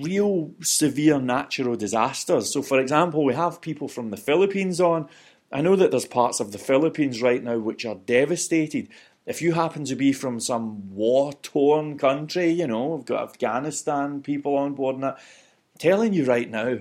real 0.00 0.52
severe 0.60 1.20
natural 1.20 1.76
disasters. 1.76 2.52
So, 2.52 2.62
for 2.62 2.78
example, 2.80 3.24
we 3.24 3.34
have 3.34 3.60
people 3.60 3.88
from 3.88 4.10
the 4.10 4.16
Philippines 4.16 4.80
on. 4.80 5.08
I 5.50 5.60
know 5.60 5.76
that 5.76 5.90
there's 5.90 6.06
parts 6.06 6.40
of 6.40 6.52
the 6.52 6.58
Philippines 6.58 7.20
right 7.20 7.42
now 7.42 7.58
which 7.58 7.84
are 7.84 7.94
devastated. 7.94 8.88
If 9.26 9.42
you 9.42 9.52
happen 9.52 9.84
to 9.84 9.94
be 9.94 10.12
from 10.12 10.40
some 10.40 10.94
war 10.94 11.32
torn 11.34 11.98
country, 11.98 12.50
you 12.50 12.66
know, 12.66 12.86
we've 12.88 13.04
got 13.04 13.22
Afghanistan 13.22 14.22
people 14.22 14.56
on 14.56 14.74
board 14.74 14.96
and 14.96 15.04
that, 15.04 15.16
I'm 15.16 15.78
telling 15.78 16.12
you 16.12 16.24
right 16.24 16.50
now, 16.50 16.78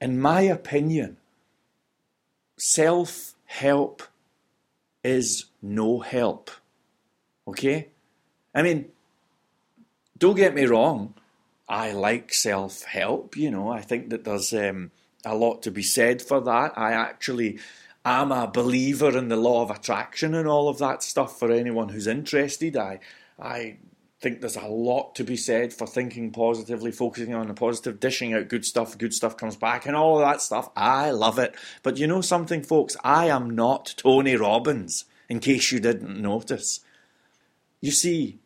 in 0.00 0.20
my 0.20 0.42
opinion, 0.42 1.18
self 2.56 3.34
help 3.44 4.02
is 5.02 5.46
no 5.60 6.00
help. 6.00 6.50
Okay? 7.48 7.88
I 8.54 8.62
mean, 8.62 8.86
don't 10.16 10.36
get 10.36 10.54
me 10.54 10.64
wrong, 10.64 11.14
I 11.68 11.92
like 11.92 12.32
self 12.32 12.84
help, 12.84 13.36
you 13.36 13.50
know, 13.50 13.68
I 13.70 13.80
think 13.80 14.10
that 14.10 14.24
there's 14.24 14.52
um, 14.52 14.90
a 15.24 15.34
lot 15.34 15.62
to 15.62 15.70
be 15.70 15.82
said 15.82 16.22
for 16.22 16.40
that. 16.40 16.76
I 16.76 16.92
actually 16.92 17.58
am 18.04 18.32
a 18.32 18.46
believer 18.46 19.16
in 19.16 19.28
the 19.28 19.36
law 19.36 19.62
of 19.62 19.70
attraction 19.70 20.34
and 20.34 20.48
all 20.48 20.68
of 20.68 20.78
that 20.78 21.02
stuff 21.02 21.38
for 21.38 21.50
anyone 21.52 21.90
who's 21.90 22.06
interested. 22.06 22.76
I, 22.76 23.00
I 23.38 23.76
think 24.20 24.40
there's 24.40 24.56
a 24.56 24.66
lot 24.66 25.14
to 25.16 25.24
be 25.24 25.36
said 25.36 25.72
for 25.72 25.86
thinking 25.86 26.32
positively, 26.32 26.90
focusing 26.90 27.34
on 27.34 27.48
the 27.48 27.54
positive, 27.54 28.00
dishing 28.00 28.34
out 28.34 28.48
good 28.48 28.64
stuff, 28.64 28.98
good 28.98 29.14
stuff 29.14 29.36
comes 29.36 29.56
back, 29.56 29.86
and 29.86 29.94
all 29.94 30.18
of 30.18 30.26
that 30.26 30.40
stuff. 30.40 30.70
I 30.74 31.10
love 31.10 31.38
it. 31.38 31.54
But 31.82 31.98
you 31.98 32.06
know 32.06 32.22
something, 32.22 32.62
folks? 32.62 32.96
I 33.04 33.26
am 33.26 33.50
not 33.50 33.94
Tony 33.96 34.36
Robbins, 34.36 35.04
in 35.28 35.38
case 35.40 35.70
you 35.70 35.78
didn't 35.80 36.20
notice. 36.20 36.80
You 37.80 37.90
see, 37.90 38.38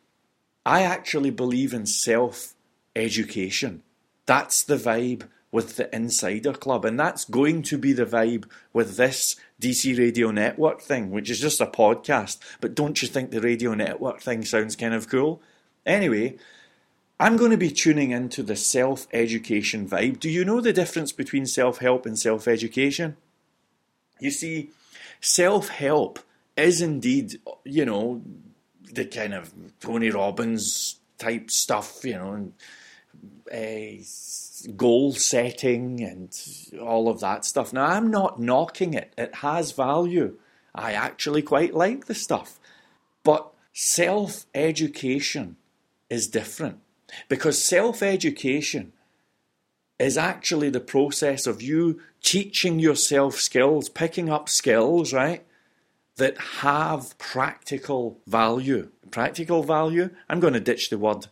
I 0.65 0.83
actually 0.83 1.31
believe 1.31 1.73
in 1.73 1.87
self 1.87 2.55
education. 2.95 3.83
That's 4.27 4.62
the 4.62 4.77
vibe 4.77 5.29
with 5.51 5.77
the 5.77 5.95
Insider 5.95 6.55
Club, 6.55 6.85
and 6.85 6.99
that's 6.99 7.27
going 7.27 7.62
to 7.62 7.77
be 7.77 7.93
the 7.93 8.07
vibe 8.07 8.45
with 8.73 8.97
this 8.97 9.37
DC 9.61 9.99
Radio 9.99 10.31
Network 10.31 10.81
thing, 10.81 11.11
which 11.11 11.29
is 11.29 11.41
just 11.41 11.61
a 11.61 11.67
podcast. 11.67 12.39
But 12.61 12.75
don't 12.75 13.01
you 13.03 13.09
think 13.09 13.31
the 13.31 13.41
radio 13.41 13.75
network 13.75 14.23
thing 14.23 14.45
sounds 14.45 14.77
kind 14.77 14.95
of 14.95 15.09
cool? 15.09 15.43
Anyway, 15.85 16.39
I'm 17.21 17.37
going 17.37 17.51
to 17.51 17.57
be 17.57 17.71
tuning 17.71 18.11
into 18.11 18.43
the 18.43 18.57
self 18.57 19.07
education 19.12 19.89
vibe. 19.89 20.21
Do 20.21 20.31
you 20.31 20.45
know 20.45 20.61
the 20.61 20.73
difference 20.73 21.12
between 21.12 21.47
self 21.47 21.79
help 21.79 22.07
and 22.07 22.19
self 22.19 22.49
education? 22.49 23.17
You 24.21 24.31
see, 24.31 24.71
self 25.21 25.69
help 25.69 26.19
is 26.57 26.81
indeed, 26.81 27.41
you 27.65 27.85
know, 27.85 28.23
the 28.93 29.07
kind 29.07 29.35
of 29.35 29.53
Tony 29.81 30.11
Robbins 30.11 31.01
type 31.19 31.51
stuff, 31.51 32.05
you 32.05 32.15
know, 32.15 32.33
and, 32.33 32.53
uh, 33.53 34.03
goal 34.77 35.13
setting 35.13 36.03
and 36.03 36.39
all 36.81 37.09
of 37.09 37.21
that 37.21 37.45
stuff. 37.45 37.73
Now, 37.73 37.87
I'm 37.87 38.11
not 38.11 38.41
knocking 38.41 38.95
it, 38.95 39.13
it 39.17 39.37
has 39.37 39.73
value. 39.73 40.39
I 40.75 40.93
actually 40.93 41.43
quite 41.43 41.75
like 41.75 42.07
the 42.07 42.15
stuff. 42.15 42.59
But 43.25 43.53
self 43.73 44.47
education 44.55 45.57
is 46.09 46.29
different 46.29 46.81
because 47.29 47.63
self 47.63 48.03
education 48.03 48.93
is 49.99 50.19
actually 50.19 50.71
the 50.71 50.81
process 50.81 51.47
of 51.47 51.63
you 51.63 52.01
teaching 52.23 52.79
yourself 52.79 53.37
skills, 53.37 53.89
picking 53.89 54.29
up 54.29 54.49
skills, 54.49 55.13
right, 55.13 55.45
that 56.23 56.38
have 56.38 57.19
practical 57.19 58.17
value. 58.29 58.88
Practical 59.11 59.64
value? 59.64 60.09
I'm 60.31 60.38
going 60.38 60.52
to 60.52 60.61
ditch 60.61 60.88
the 60.88 60.97
word. 60.97 61.26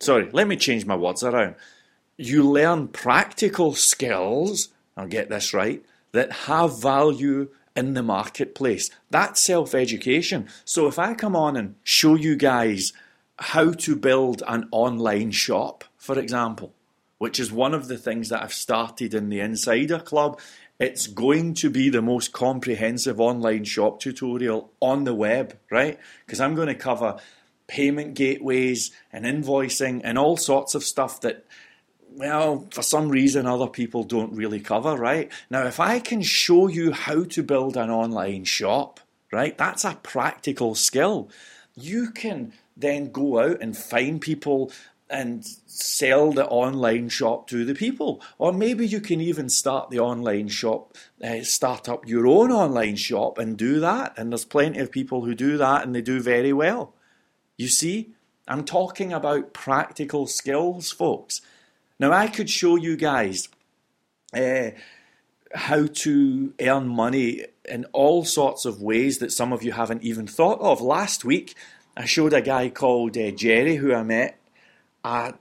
Sorry, 0.00 0.28
let 0.32 0.48
me 0.48 0.56
change 0.56 0.84
my 0.84 0.96
words 0.96 1.22
around. 1.22 1.54
You 2.16 2.42
learn 2.42 2.88
practical 2.88 3.74
skills, 3.74 4.70
I'll 4.96 5.06
get 5.06 5.28
this 5.28 5.54
right, 5.54 5.84
that 6.10 6.32
have 6.32 6.82
value 6.82 7.50
in 7.76 7.94
the 7.94 8.02
marketplace. 8.02 8.90
That's 9.08 9.40
self 9.40 9.72
education. 9.72 10.48
So 10.64 10.88
if 10.88 10.98
I 10.98 11.14
come 11.14 11.36
on 11.36 11.56
and 11.56 11.76
show 11.84 12.16
you 12.16 12.34
guys 12.34 12.92
how 13.38 13.70
to 13.70 13.94
build 13.94 14.42
an 14.48 14.66
online 14.72 15.30
shop, 15.30 15.84
for 15.96 16.18
example, 16.18 16.74
which 17.18 17.38
is 17.38 17.52
one 17.52 17.72
of 17.72 17.86
the 17.86 17.98
things 17.98 18.30
that 18.30 18.42
I've 18.42 18.52
started 18.52 19.14
in 19.14 19.28
the 19.28 19.38
Insider 19.38 20.00
Club. 20.00 20.40
It's 20.84 21.06
going 21.06 21.54
to 21.54 21.70
be 21.70 21.88
the 21.88 22.02
most 22.02 22.34
comprehensive 22.34 23.18
online 23.18 23.64
shop 23.64 24.00
tutorial 24.00 24.70
on 24.80 25.04
the 25.04 25.14
web, 25.14 25.58
right? 25.70 25.98
Because 26.26 26.42
I'm 26.42 26.54
going 26.54 26.68
to 26.68 26.74
cover 26.74 27.16
payment 27.66 28.12
gateways 28.12 28.90
and 29.10 29.24
invoicing 29.24 30.02
and 30.04 30.18
all 30.18 30.36
sorts 30.36 30.74
of 30.74 30.84
stuff 30.84 31.22
that 31.22 31.46
well, 32.10 32.68
for 32.70 32.82
some 32.82 33.08
reason, 33.08 33.46
other 33.46 33.66
people 33.66 34.04
don't 34.04 34.36
really 34.36 34.60
cover, 34.60 34.94
right? 34.94 35.32
Now, 35.48 35.66
if 35.66 35.80
I 35.80 36.00
can 36.00 36.20
show 36.20 36.68
you 36.68 36.92
how 36.92 37.24
to 37.24 37.42
build 37.42 37.78
an 37.78 37.88
online 37.88 38.44
shop, 38.44 39.00
right, 39.32 39.56
that's 39.56 39.84
a 39.84 39.98
practical 40.02 40.74
skill. 40.74 41.30
You 41.74 42.10
can 42.10 42.52
then 42.76 43.10
go 43.10 43.40
out 43.40 43.62
and 43.62 43.74
find 43.74 44.20
people 44.20 44.70
and 45.10 45.44
sell 45.66 46.32
the 46.32 46.46
online 46.46 47.08
shop 47.08 47.46
to 47.48 47.64
the 47.64 47.74
people. 47.74 48.22
Or 48.38 48.52
maybe 48.52 48.86
you 48.86 49.00
can 49.00 49.20
even 49.20 49.48
start 49.48 49.90
the 49.90 50.00
online 50.00 50.48
shop, 50.48 50.96
uh, 51.22 51.42
start 51.42 51.88
up 51.88 52.06
your 52.06 52.26
own 52.26 52.50
online 52.50 52.96
shop 52.96 53.38
and 53.38 53.56
do 53.56 53.80
that. 53.80 54.14
And 54.16 54.32
there's 54.32 54.44
plenty 54.44 54.78
of 54.78 54.90
people 54.90 55.24
who 55.24 55.34
do 55.34 55.56
that 55.58 55.84
and 55.84 55.94
they 55.94 56.02
do 56.02 56.20
very 56.20 56.52
well. 56.52 56.94
You 57.56 57.68
see, 57.68 58.14
I'm 58.48 58.64
talking 58.64 59.12
about 59.12 59.52
practical 59.52 60.26
skills, 60.26 60.90
folks. 60.90 61.40
Now, 62.00 62.12
I 62.12 62.26
could 62.26 62.50
show 62.50 62.76
you 62.76 62.96
guys 62.96 63.48
uh, 64.34 64.70
how 65.54 65.86
to 65.86 66.54
earn 66.60 66.88
money 66.88 67.44
in 67.64 67.84
all 67.92 68.24
sorts 68.24 68.64
of 68.64 68.82
ways 68.82 69.18
that 69.18 69.32
some 69.32 69.52
of 69.52 69.62
you 69.62 69.72
haven't 69.72 70.02
even 70.02 70.26
thought 70.26 70.60
of. 70.60 70.80
Last 70.80 71.24
week, 71.24 71.54
I 71.96 72.04
showed 72.04 72.32
a 72.32 72.42
guy 72.42 72.68
called 72.68 73.16
uh, 73.16 73.30
Jerry 73.30 73.76
who 73.76 73.94
I 73.94 74.02
met 74.02 74.38
a 75.04 75.34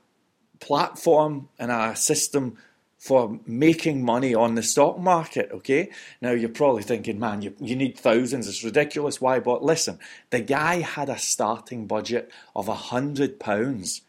platform 0.60 1.50
and 1.58 1.72
a 1.72 1.96
system 1.96 2.58
for 2.98 3.38
making 3.46 4.06
money 4.06 4.34
on 4.34 4.56
the 4.56 4.64
stock 4.64 4.98
market. 4.98 5.50
Okay, 5.52 5.90
now 6.22 6.32
you're 6.32 6.48
probably 6.48 6.84
thinking, 6.84 7.20
man, 7.20 7.42
you, 7.42 7.54
you 7.60 7.76
need 7.76 7.98
thousands. 7.98 8.48
It's 8.48 8.64
ridiculous. 8.64 9.20
Why? 9.20 9.40
But 9.40 9.64
listen, 9.64 10.00
the 10.30 10.40
guy 10.40 10.80
had 10.80 11.10
a 11.10 11.18
starting 11.18 11.86
budget 11.86 12.32
of 12.56 12.70
a 12.70 12.76
hundred 12.76 13.40
pounds, 13.40 14.02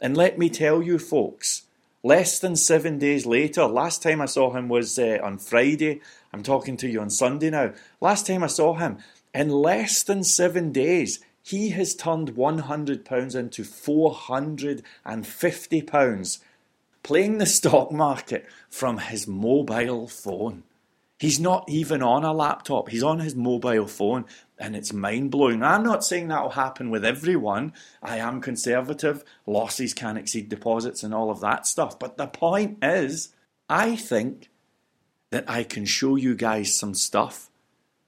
and 0.00 0.16
let 0.16 0.38
me 0.38 0.48
tell 0.48 0.82
you, 0.82 0.98
folks. 0.98 1.62
Less 2.04 2.38
than 2.38 2.54
seven 2.54 3.00
days 3.00 3.26
later, 3.26 3.66
last 3.66 4.00
time 4.00 4.20
I 4.20 4.26
saw 4.26 4.52
him 4.52 4.68
was 4.68 4.96
uh, 4.96 5.18
on 5.24 5.38
Friday. 5.38 6.00
I'm 6.32 6.44
talking 6.44 6.76
to 6.76 6.88
you 6.88 7.00
on 7.00 7.10
Sunday 7.10 7.50
now. 7.50 7.72
Last 8.00 8.28
time 8.28 8.44
I 8.44 8.46
saw 8.46 8.74
him, 8.74 8.98
in 9.34 9.48
less 9.48 10.04
than 10.04 10.22
seven 10.22 10.70
days, 10.70 11.18
he 11.46 11.70
has 11.70 11.94
turned 11.94 12.34
£100 12.34 13.36
into 13.36 13.62
£450 13.62 16.38
playing 17.04 17.38
the 17.38 17.46
stock 17.46 17.92
market 17.92 18.44
from 18.68 18.98
his 18.98 19.28
mobile 19.28 20.08
phone. 20.08 20.64
He's 21.20 21.38
not 21.38 21.64
even 21.68 22.02
on 22.02 22.24
a 22.24 22.32
laptop, 22.32 22.88
he's 22.88 23.04
on 23.04 23.20
his 23.20 23.36
mobile 23.36 23.86
phone, 23.86 24.24
and 24.58 24.74
it's 24.74 24.92
mind 24.92 25.30
blowing. 25.30 25.62
I'm 25.62 25.84
not 25.84 26.04
saying 26.04 26.26
that 26.28 26.42
will 26.42 26.50
happen 26.50 26.90
with 26.90 27.04
everyone. 27.04 27.72
I 28.02 28.18
am 28.18 28.40
conservative, 28.40 29.22
losses 29.46 29.94
can 29.94 30.16
exceed 30.16 30.48
deposits, 30.48 31.04
and 31.04 31.14
all 31.14 31.30
of 31.30 31.38
that 31.42 31.64
stuff. 31.64 31.96
But 31.96 32.16
the 32.16 32.26
point 32.26 32.78
is, 32.82 33.32
I 33.68 33.94
think 33.94 34.50
that 35.30 35.48
I 35.48 35.62
can 35.62 35.84
show 35.84 36.16
you 36.16 36.34
guys 36.34 36.76
some 36.76 36.94
stuff 36.94 37.52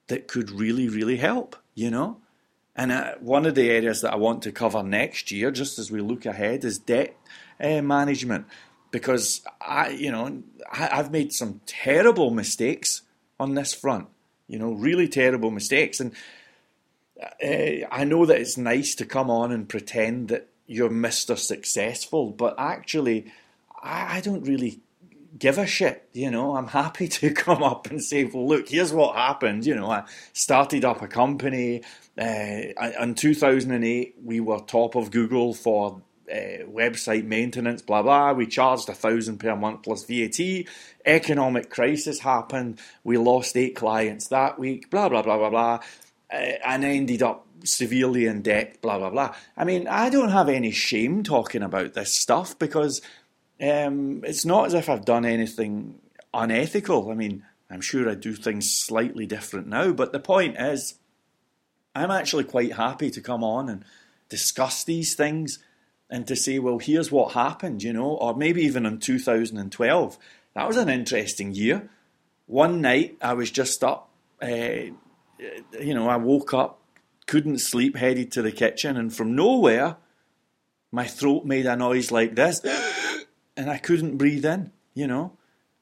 that 0.07 0.27
could 0.27 0.51
really, 0.51 0.89
really 0.89 1.17
help, 1.17 1.55
you 1.73 1.89
know? 1.89 2.17
And 2.79 2.93
uh, 2.93 3.15
one 3.19 3.45
of 3.45 3.55
the 3.55 3.69
areas 3.69 3.99
that 4.01 4.13
I 4.13 4.15
want 4.15 4.41
to 4.43 4.53
cover 4.53 4.81
next 4.81 5.33
year, 5.33 5.51
just 5.51 5.77
as 5.79 5.91
we 5.91 5.99
look 5.99 6.25
ahead, 6.25 6.63
is 6.63 6.79
debt 6.79 7.13
uh, 7.59 7.81
management 7.81 8.45
because 8.89 9.41
I, 9.59 9.89
you 9.89 10.09
know, 10.09 10.43
I, 10.71 10.87
I've 10.93 11.11
made 11.11 11.33
some 11.33 11.59
terrible 11.65 12.31
mistakes 12.31 13.01
on 13.37 13.55
this 13.55 13.73
front. 13.73 14.07
You 14.47 14.59
know, 14.59 14.71
really 14.71 15.09
terrible 15.09 15.51
mistakes, 15.51 15.99
and 15.99 16.13
uh, 17.21 17.85
I 17.91 18.05
know 18.05 18.25
that 18.25 18.39
it's 18.39 18.57
nice 18.57 18.95
to 18.95 19.05
come 19.05 19.29
on 19.29 19.51
and 19.51 19.67
pretend 19.67 20.29
that 20.29 20.47
you're 20.65 20.89
Mister 20.89 21.35
Successful, 21.35 22.31
but 22.31 22.55
actually, 22.57 23.31
I, 23.83 24.17
I 24.17 24.21
don't 24.21 24.47
really 24.47 24.79
give 25.37 25.57
a 25.57 25.65
shit. 25.65 26.07
You 26.13 26.31
know, 26.31 26.55
I'm 26.55 26.67
happy 26.67 27.07
to 27.19 27.31
come 27.31 27.63
up 27.63 27.89
and 27.89 28.03
say, 28.03 28.23
well, 28.23 28.47
look, 28.47 28.69
here's 28.69 28.93
what 28.93 29.15
happened. 29.15 29.65
You 29.65 29.75
know, 29.75 29.91
I 29.91 30.03
started 30.33 30.85
up 30.85 31.01
a 31.01 31.07
company. 31.07 31.83
Uh, 32.19 32.91
in 33.01 33.15
2008, 33.15 34.15
we 34.23 34.39
were 34.39 34.59
top 34.59 34.95
of 34.95 35.11
Google 35.11 35.53
for 35.53 36.01
uh, 36.31 36.63
website 36.67 37.25
maintenance, 37.25 37.81
blah 37.81 38.03
blah. 38.03 38.33
We 38.33 38.45
charged 38.45 38.89
a 38.89 38.93
thousand 38.93 39.39
per 39.39 39.55
month 39.55 39.83
plus 39.83 40.05
VAT. 40.05 40.39
Economic 41.05 41.69
crisis 41.69 42.19
happened. 42.19 42.79
We 43.03 43.17
lost 43.17 43.57
eight 43.57 43.75
clients 43.75 44.27
that 44.27 44.59
week. 44.59 44.89
Blah 44.89 45.09
blah 45.09 45.23
blah 45.23 45.37
blah 45.37 45.49
blah, 45.49 45.79
uh, 46.31 46.35
and 46.35 46.83
ended 46.83 47.23
up 47.23 47.47
severely 47.63 48.25
in 48.27 48.41
debt. 48.41 48.81
Blah 48.81 48.99
blah 48.99 49.09
blah. 49.09 49.35
I 49.57 49.63
mean, 49.63 49.87
I 49.87 50.09
don't 50.09 50.29
have 50.29 50.49
any 50.49 50.71
shame 50.71 51.23
talking 51.23 51.63
about 51.63 51.93
this 51.93 52.13
stuff 52.13 52.57
because 52.59 53.01
um, 53.61 54.23
it's 54.23 54.45
not 54.45 54.67
as 54.67 54.73
if 54.73 54.89
I've 54.89 55.05
done 55.05 55.25
anything 55.25 55.99
unethical. 56.33 57.11
I 57.11 57.15
mean, 57.15 57.43
I'm 57.69 57.81
sure 57.81 58.09
I 58.09 58.15
do 58.15 58.33
things 58.33 58.71
slightly 58.71 59.25
different 59.25 59.67
now, 59.67 59.91
but 59.91 60.11
the 60.11 60.19
point 60.19 60.55
is, 60.59 60.95
I'm 61.95 62.11
actually 62.11 62.45
quite 62.45 62.73
happy 62.73 63.11
to 63.11 63.21
come 63.21 63.43
on 63.43 63.69
and 63.69 63.83
discuss 64.29 64.83
these 64.83 65.15
things 65.15 65.59
and 66.09 66.25
to 66.27 66.35
say, 66.35 66.59
well, 66.59 66.79
here's 66.79 67.11
what 67.11 67.33
happened, 67.33 67.83
you 67.83 67.93
know, 67.93 68.11
or 68.11 68.35
maybe 68.35 68.61
even 68.61 68.85
in 68.85 68.99
2012. 68.99 70.17
That 70.55 70.67
was 70.67 70.77
an 70.77 70.89
interesting 70.89 71.53
year. 71.53 71.89
One 72.47 72.81
night 72.81 73.17
I 73.21 73.33
was 73.33 73.51
just 73.51 73.83
up, 73.83 74.09
uh, 74.41 74.47
you 75.79 75.93
know, 75.93 76.09
I 76.09 76.17
woke 76.17 76.53
up, 76.53 76.79
couldn't 77.27 77.59
sleep, 77.59 77.95
headed 77.95 78.31
to 78.31 78.41
the 78.41 78.51
kitchen, 78.51 78.97
and 78.97 79.13
from 79.13 79.35
nowhere, 79.35 79.97
my 80.91 81.05
throat 81.05 81.45
made 81.45 81.67
a 81.67 81.75
noise 81.75 82.11
like 82.11 82.35
this, 82.35 82.61
and 83.59 83.69
I 83.69 83.77
couldn't 83.77 84.15
breathe 84.15 84.45
in, 84.45 84.71
you 84.93 85.05
know. 85.05 85.33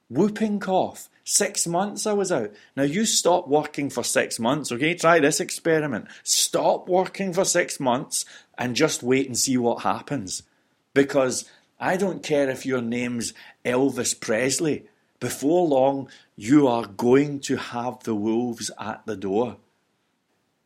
Whooping 0.10 0.62
cough. 0.62 1.10
Six 1.24 1.68
months 1.68 2.08
I 2.08 2.14
was 2.14 2.32
out. 2.32 2.52
Now 2.76 2.84
you 2.84 3.06
stop 3.06 3.48
working 3.48 3.92
for 3.92 4.04
six 4.04 4.40
months, 4.40 4.72
okay? 4.72 4.96
Try 4.96 5.20
this 5.20 5.40
experiment. 5.40 6.08
Stop 6.24 6.90
working 6.90 7.34
for 7.34 7.46
six 7.46 7.80
months 7.80 8.26
and 8.58 8.76
just 8.76 9.04
wait 9.04 9.28
and 9.28 9.38
see 9.38 9.58
what 9.58 9.84
happens. 9.84 10.42
Because 10.96 11.48
I 11.80 11.98
don't 11.98 12.24
care 12.24 12.50
if 12.50 12.66
your 12.66 12.82
name's 12.82 13.36
Elvis 13.64 14.20
Presley. 14.20 14.88
Before 15.20 15.68
long, 15.68 16.10
you 16.36 16.68
are 16.68 16.88
going 16.88 17.42
to 17.42 17.58
have 17.58 18.04
the 18.04 18.16
wolves 18.16 18.72
at 18.80 19.06
the 19.06 19.16
door. 19.16 19.58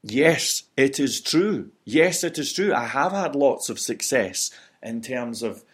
Yes, 0.01 0.63
it 0.77 0.97
is 0.97 1.19
true. 1.19 1.71
Yes, 1.83 2.23
it 2.23 2.39
is 2.39 2.53
true. 2.53 2.73
I 2.73 2.85
have 2.85 3.11
had 3.11 3.35
lots 3.35 3.69
of 3.69 3.79
success 3.79 4.49
in 4.81 5.01
terms 5.01 5.43
of 5.43 5.65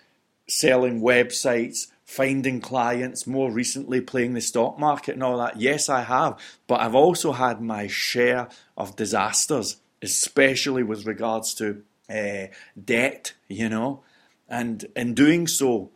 selling 0.48 1.02
websites, 1.02 1.88
finding 2.06 2.62
clients, 2.62 3.28
more 3.28 3.52
recently 3.52 4.02
playing 4.02 4.34
the 4.34 4.42
stock 4.42 4.80
market 4.80 5.14
and 5.14 5.24
all 5.24 5.38
that. 5.38 5.60
Yes, 5.60 5.90
I 5.90 6.02
have. 6.02 6.40
But 6.68 6.80
I've 6.80 6.96
also 6.96 7.34
had 7.34 7.62
my 7.62 7.88
share 7.88 8.48
of 8.78 8.96
disasters, 8.96 9.78
especially 10.02 10.84
with 10.84 11.06
regards 11.06 11.54
to 11.56 11.84
uh, 12.10 12.48
debt, 12.82 13.34
you 13.48 13.70
know. 13.70 14.04
And 14.48 14.86
in 14.96 15.14
doing 15.14 15.48
so, 15.48 15.92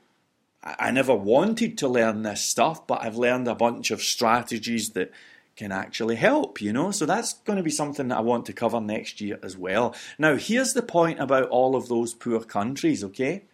I 0.64 0.92
never 0.92 1.16
wanted 1.16 1.78
to 1.80 1.88
learn 1.88 2.22
this 2.22 2.42
stuff, 2.42 2.86
but 2.86 3.02
I've 3.02 3.18
learned 3.18 3.48
a 3.48 3.56
bunch 3.56 3.90
of 3.90 4.02
strategies 4.02 4.92
that 4.92 5.12
can 5.56 5.72
actually 5.72 6.18
help, 6.18 6.62
you 6.62 6.74
know. 6.74 6.92
So 6.92 7.06
that's 7.06 7.34
going 7.34 7.58
to 7.58 7.64
be 7.64 7.72
something 7.72 8.10
that 8.10 8.18
I 8.18 8.22
want 8.22 8.46
to 8.48 8.54
cover 8.54 8.80
next 8.80 9.22
year 9.22 9.40
as 9.42 9.58
well. 9.58 9.96
Now, 10.20 10.36
here's 10.36 10.74
the 10.74 10.84
point 10.84 11.20
about 11.20 11.50
all 11.50 11.76
of 11.76 11.88
those 11.88 12.14
poor 12.14 12.42
countries, 12.42 13.04
okay? 13.04 13.46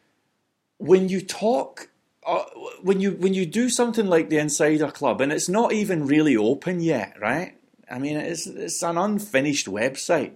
When 0.78 1.10
you 1.10 1.22
talk 1.22 1.90
uh, 2.26 2.44
when 2.82 3.00
you 3.00 3.12
when 3.12 3.34
you 3.34 3.46
do 3.46 3.70
something 3.70 4.06
like 4.06 4.30
the 4.30 4.38
Insider 4.38 4.92
Club, 4.92 5.22
and 5.22 5.32
it's 5.32 5.48
not 5.48 5.72
even 5.72 6.06
really 6.06 6.36
open 6.36 6.82
yet, 6.82 7.16
right? 7.20 7.56
I 7.90 8.00
mean, 8.00 8.18
it's 8.18 8.46
it's 8.48 8.84
an 8.84 8.98
unfinished 8.98 9.68
website. 9.68 10.34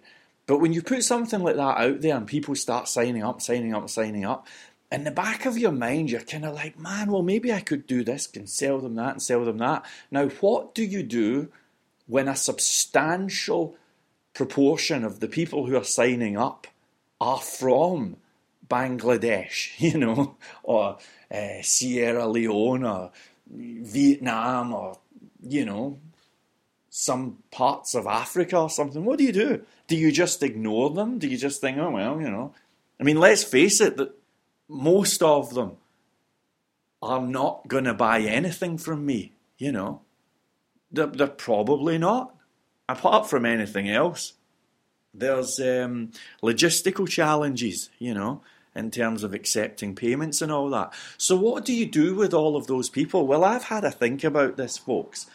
But 0.47 0.59
when 0.59 0.73
you 0.73 0.81
put 0.81 1.03
something 1.03 1.41
like 1.41 1.55
that 1.57 1.77
out 1.77 2.01
there 2.01 2.15
and 2.15 2.25
people 2.25 2.55
start 2.55 2.87
signing 2.87 3.23
up, 3.23 3.41
signing 3.41 3.75
up, 3.75 3.89
signing 3.89 4.25
up, 4.25 4.47
in 4.91 5.03
the 5.03 5.11
back 5.11 5.45
of 5.45 5.57
your 5.57 5.71
mind, 5.71 6.09
you're 6.09 6.21
kind 6.21 6.45
of 6.45 6.53
like, 6.53 6.79
man, 6.79 7.11
well, 7.11 7.21
maybe 7.21 7.53
I 7.53 7.61
could 7.61 7.87
do 7.87 8.03
this 8.03 8.29
and 8.35 8.49
sell 8.49 8.79
them 8.79 8.95
that 8.95 9.11
and 9.11 9.21
sell 9.21 9.45
them 9.45 9.59
that. 9.59 9.85
Now, 10.09 10.27
what 10.27 10.73
do 10.73 10.83
you 10.83 11.03
do 11.03 11.49
when 12.07 12.27
a 12.27 12.35
substantial 12.35 13.75
proportion 14.33 15.03
of 15.03 15.19
the 15.19 15.27
people 15.27 15.65
who 15.65 15.77
are 15.77 15.83
signing 15.83 16.37
up 16.37 16.67
are 17.19 17.39
from 17.39 18.17
Bangladesh, 18.71 19.71
you 19.77 19.97
know, 19.97 20.37
or 20.63 20.97
uh, 21.29 21.61
Sierra 21.61 22.27
Leone 22.27 22.85
or 22.85 23.11
Vietnam 23.47 24.73
or, 24.73 24.97
you 25.43 25.65
know, 25.65 25.99
some 26.89 27.37
parts 27.51 27.93
of 27.93 28.07
Africa 28.07 28.57
or 28.57 28.69
something, 28.69 29.03
what 29.03 29.17
do 29.17 29.25
you 29.25 29.33
do? 29.33 29.61
Do 29.87 29.95
you 29.95 30.11
just 30.11 30.41
ignore 30.41 30.89
them? 30.89 31.19
Do 31.19 31.27
you 31.27 31.37
just 31.37 31.61
think, 31.61 31.77
oh, 31.77 31.91
well, 31.91 32.21
you 32.21 32.29
know? 32.29 32.53
I 32.99 33.03
mean, 33.03 33.17
let's 33.17 33.43
face 33.43 33.81
it, 33.81 33.97
that 33.97 34.13
most 34.69 35.21
of 35.21 35.53
them 35.53 35.77
are 37.01 37.21
not 37.21 37.67
going 37.67 37.85
to 37.85 37.93
buy 37.93 38.21
anything 38.21 38.77
from 38.77 39.05
me, 39.05 39.33
you 39.57 39.71
know? 39.71 40.01
They're, 40.91 41.07
they're 41.07 41.27
probably 41.27 41.97
not, 41.97 42.35
apart 42.87 43.29
from 43.29 43.45
anything 43.45 43.89
else. 43.89 44.33
There's 45.13 45.59
um, 45.59 46.11
logistical 46.41 47.07
challenges, 47.07 47.89
you 47.99 48.13
know 48.13 48.41
in 48.75 48.91
terms 48.91 49.23
of 49.23 49.33
accepting 49.33 49.95
payments 49.95 50.41
and 50.41 50.51
all 50.51 50.69
that. 50.69 50.93
So, 51.17 51.35
what 51.35 51.65
do 51.65 51.73
you 51.73 51.85
do 51.85 52.15
with 52.15 52.33
all 52.33 52.55
of 52.55 52.67
those 52.67 52.89
people? 52.89 53.27
Well, 53.27 53.43
I've 53.43 53.65
had 53.65 53.83
a 53.83 53.91
think 53.91 54.23
about 54.23 54.57
this, 54.57 54.77
folks, 54.77 55.25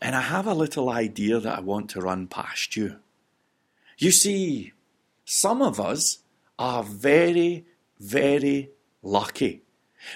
and 0.00 0.16
I 0.16 0.22
have 0.22 0.46
a 0.46 0.54
little 0.54 0.90
idea 0.90 1.38
that 1.40 1.58
I 1.58 1.60
want 1.60 1.90
to 1.90 2.00
run 2.00 2.26
past 2.26 2.76
you. 2.76 2.96
You 3.98 4.10
see, 4.10 4.72
some 5.24 5.62
of 5.62 5.78
us 5.78 6.18
are 6.58 6.82
very, 6.82 7.66
very 7.98 8.70
lucky. 9.02 9.62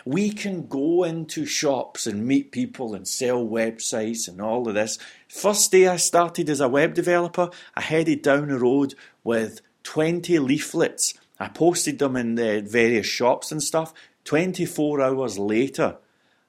We 0.05 0.31
can 0.31 0.67
go 0.67 1.05
into 1.05 1.45
shops 1.45 2.07
and 2.07 2.27
meet 2.27 2.53
people 2.53 2.95
and 2.95 3.07
sell 3.07 3.47
websites 3.47 4.27
and 4.27 4.41
all 4.41 4.67
of 4.67 4.75
this. 4.75 4.99
First 5.29 5.71
day 5.71 5.87
I 5.87 5.97
started 5.97 6.49
as 6.49 6.61
a 6.61 6.69
web 6.69 6.95
developer, 6.95 7.51
I 7.75 7.83
headed 7.83 8.23
down 8.23 8.49
the 8.49 8.59
road 8.59 8.95
with 9.23 9.61
20 9.83 10.39
leaflets 10.39 11.15
I 11.45 11.49
posted 11.49 11.99
them 11.99 12.17
in 12.17 12.37
the 12.37 12.63
various 12.67 13.07
shops 13.07 13.53
and 13.53 13.63
stuff. 13.63 13.93
24 14.25 15.03
hours 15.03 15.39
later, 15.39 15.99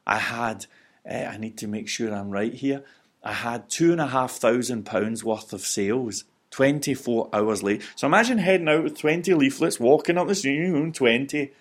I 0.07 0.19
had, 0.19 0.67
uh, 1.05 1.13
I 1.13 1.35
need 1.35 1.57
to 1.57 1.67
make 1.67 1.89
sure 1.89 2.13
I'm 2.13 2.29
right 2.29 2.53
here, 2.53 2.81
I 3.21 3.33
had 3.33 3.69
two 3.69 3.91
and 3.91 3.99
a 3.99 4.07
half 4.07 4.31
thousand 4.31 4.85
pounds 4.85 5.21
worth 5.21 5.51
of 5.51 5.61
sales. 5.61 6.23
24 6.51 7.29
hours 7.33 7.61
late. 7.61 7.81
So 7.97 8.07
imagine 8.07 8.37
heading 8.37 8.69
out 8.69 8.85
with 8.85 8.97
20 8.97 9.33
leaflets, 9.33 9.77
walking 9.77 10.17
up 10.17 10.29
the 10.29 10.35
street, 10.35 10.93
20, 10.93 11.51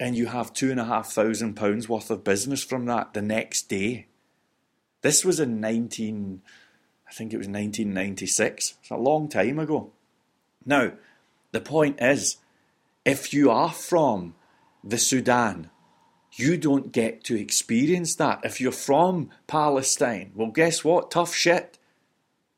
and 0.00 0.16
you 0.16 0.26
have 0.26 0.52
two 0.52 0.72
and 0.72 0.80
a 0.80 0.84
half 0.84 1.12
thousand 1.12 1.54
pounds 1.54 1.88
worth 1.88 2.10
of 2.10 2.24
business 2.24 2.64
from 2.64 2.86
that 2.86 3.14
the 3.14 3.22
next 3.22 3.68
day. 3.68 4.06
This 5.02 5.24
was 5.24 5.38
in 5.38 5.60
19, 5.60 6.42
I 7.08 7.12
think 7.12 7.32
it 7.32 7.38
was 7.38 7.46
1996. 7.46 8.74
It's 8.80 8.90
a 8.90 8.96
long 8.96 9.28
time 9.28 9.60
ago. 9.60 9.92
Now, 10.66 10.94
the 11.54 11.60
point 11.60 12.02
is, 12.02 12.36
if 13.04 13.32
you 13.32 13.50
are 13.50 13.70
from 13.70 14.34
the 14.82 14.98
Sudan, 14.98 15.70
you 16.32 16.56
don't 16.56 16.90
get 16.90 17.22
to 17.24 17.40
experience 17.40 18.16
that. 18.16 18.40
If 18.42 18.60
you're 18.60 18.72
from 18.72 19.30
Palestine, 19.46 20.32
well, 20.34 20.50
guess 20.50 20.82
what? 20.82 21.12
Tough 21.12 21.32
shit. 21.32 21.78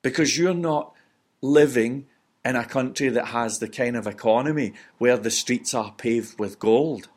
Because 0.00 0.38
you're 0.38 0.54
not 0.54 0.94
living 1.42 2.06
in 2.42 2.56
a 2.56 2.64
country 2.64 3.10
that 3.10 3.26
has 3.26 3.58
the 3.58 3.68
kind 3.68 3.96
of 3.96 4.06
economy 4.06 4.72
where 4.96 5.18
the 5.18 5.30
streets 5.30 5.74
are 5.74 5.92
paved 5.92 6.38
with 6.38 6.58
gold. 6.58 7.08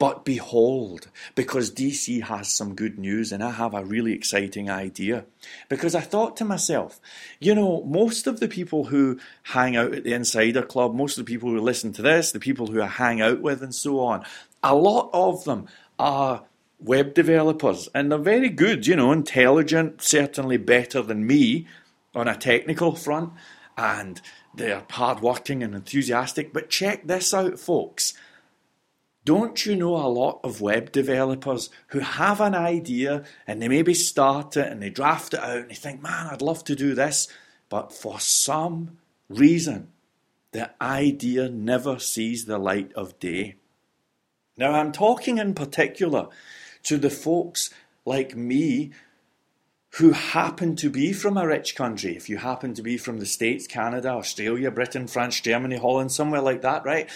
But 0.00 0.24
behold, 0.24 1.08
because 1.34 1.70
DC 1.70 2.22
has 2.22 2.50
some 2.50 2.74
good 2.74 2.98
news, 2.98 3.32
and 3.32 3.44
I 3.44 3.50
have 3.50 3.74
a 3.74 3.84
really 3.84 4.14
exciting 4.14 4.70
idea. 4.70 5.26
Because 5.68 5.94
I 5.94 6.00
thought 6.00 6.38
to 6.38 6.44
myself, 6.46 6.98
you 7.38 7.54
know, 7.54 7.82
most 7.84 8.26
of 8.26 8.40
the 8.40 8.48
people 8.48 8.84
who 8.84 9.20
hang 9.42 9.76
out 9.76 9.94
at 9.94 10.04
the 10.04 10.14
Insider 10.14 10.62
Club, 10.62 10.94
most 10.94 11.18
of 11.18 11.26
the 11.26 11.30
people 11.30 11.50
who 11.50 11.60
listen 11.60 11.92
to 11.92 12.00
this, 12.00 12.32
the 12.32 12.40
people 12.40 12.68
who 12.68 12.80
I 12.80 12.86
hang 12.86 13.20
out 13.20 13.42
with, 13.42 13.62
and 13.62 13.74
so 13.74 14.00
on, 14.00 14.24
a 14.62 14.74
lot 14.74 15.10
of 15.12 15.44
them 15.44 15.66
are 15.98 16.44
web 16.78 17.12
developers, 17.12 17.90
and 17.94 18.10
they're 18.10 18.18
very 18.18 18.48
good, 18.48 18.86
you 18.86 18.96
know, 18.96 19.12
intelligent, 19.12 20.00
certainly 20.00 20.56
better 20.56 21.02
than 21.02 21.26
me 21.26 21.66
on 22.14 22.26
a 22.26 22.38
technical 22.38 22.94
front, 22.94 23.34
and 23.76 24.22
they're 24.54 24.82
hardworking 24.88 25.62
and 25.62 25.74
enthusiastic. 25.74 26.54
But 26.54 26.70
check 26.70 27.06
this 27.06 27.34
out, 27.34 27.60
folks 27.60 28.14
Don't 29.24 29.66
you 29.66 29.76
know 29.76 29.96
a 29.96 30.08
lot 30.08 30.40
of 30.42 30.60
web 30.60 30.92
developers 30.92 31.68
who 31.88 31.98
have 31.98 32.40
an 32.40 32.54
idea 32.54 33.24
and 33.46 33.60
they 33.60 33.68
maybe 33.68 33.92
start 33.92 34.56
it 34.56 34.72
and 34.72 34.82
they 34.82 34.88
draft 34.88 35.34
it 35.34 35.40
out 35.40 35.58
and 35.58 35.70
they 35.70 35.74
think, 35.74 36.02
man, 36.02 36.28
I'd 36.28 36.42
love 36.42 36.64
to 36.64 36.74
do 36.74 36.94
this, 36.94 37.28
but 37.68 37.92
for 37.92 38.18
some 38.18 38.98
reason, 39.28 39.88
the 40.52 40.70
idea 40.82 41.48
never 41.48 41.98
sees 41.98 42.46
the 42.46 42.58
light 42.58 42.92
of 42.94 43.18
day. 43.18 43.56
Now, 44.56 44.72
I'm 44.72 44.92
talking 44.92 45.38
in 45.38 45.54
particular 45.54 46.28
to 46.84 46.96
the 46.96 47.10
folks 47.10 47.70
like 48.04 48.34
me 48.34 48.90
who 49.94 50.12
happen 50.12 50.76
to 50.76 50.88
be 50.88 51.12
from 51.12 51.36
a 51.36 51.46
rich 51.46 51.74
country. 51.74 52.16
If 52.16 52.28
you 52.28 52.38
happen 52.38 52.74
to 52.74 52.82
be 52.82 52.96
from 52.96 53.18
the 53.18 53.26
States, 53.26 53.66
Canada, 53.66 54.10
Australia, 54.10 54.70
Britain, 54.70 55.06
France, 55.06 55.40
Germany, 55.40 55.76
Holland, 55.76 56.12
somewhere 56.12 56.40
like 56.40 56.62
that, 56.62 56.84
right? 56.84 57.08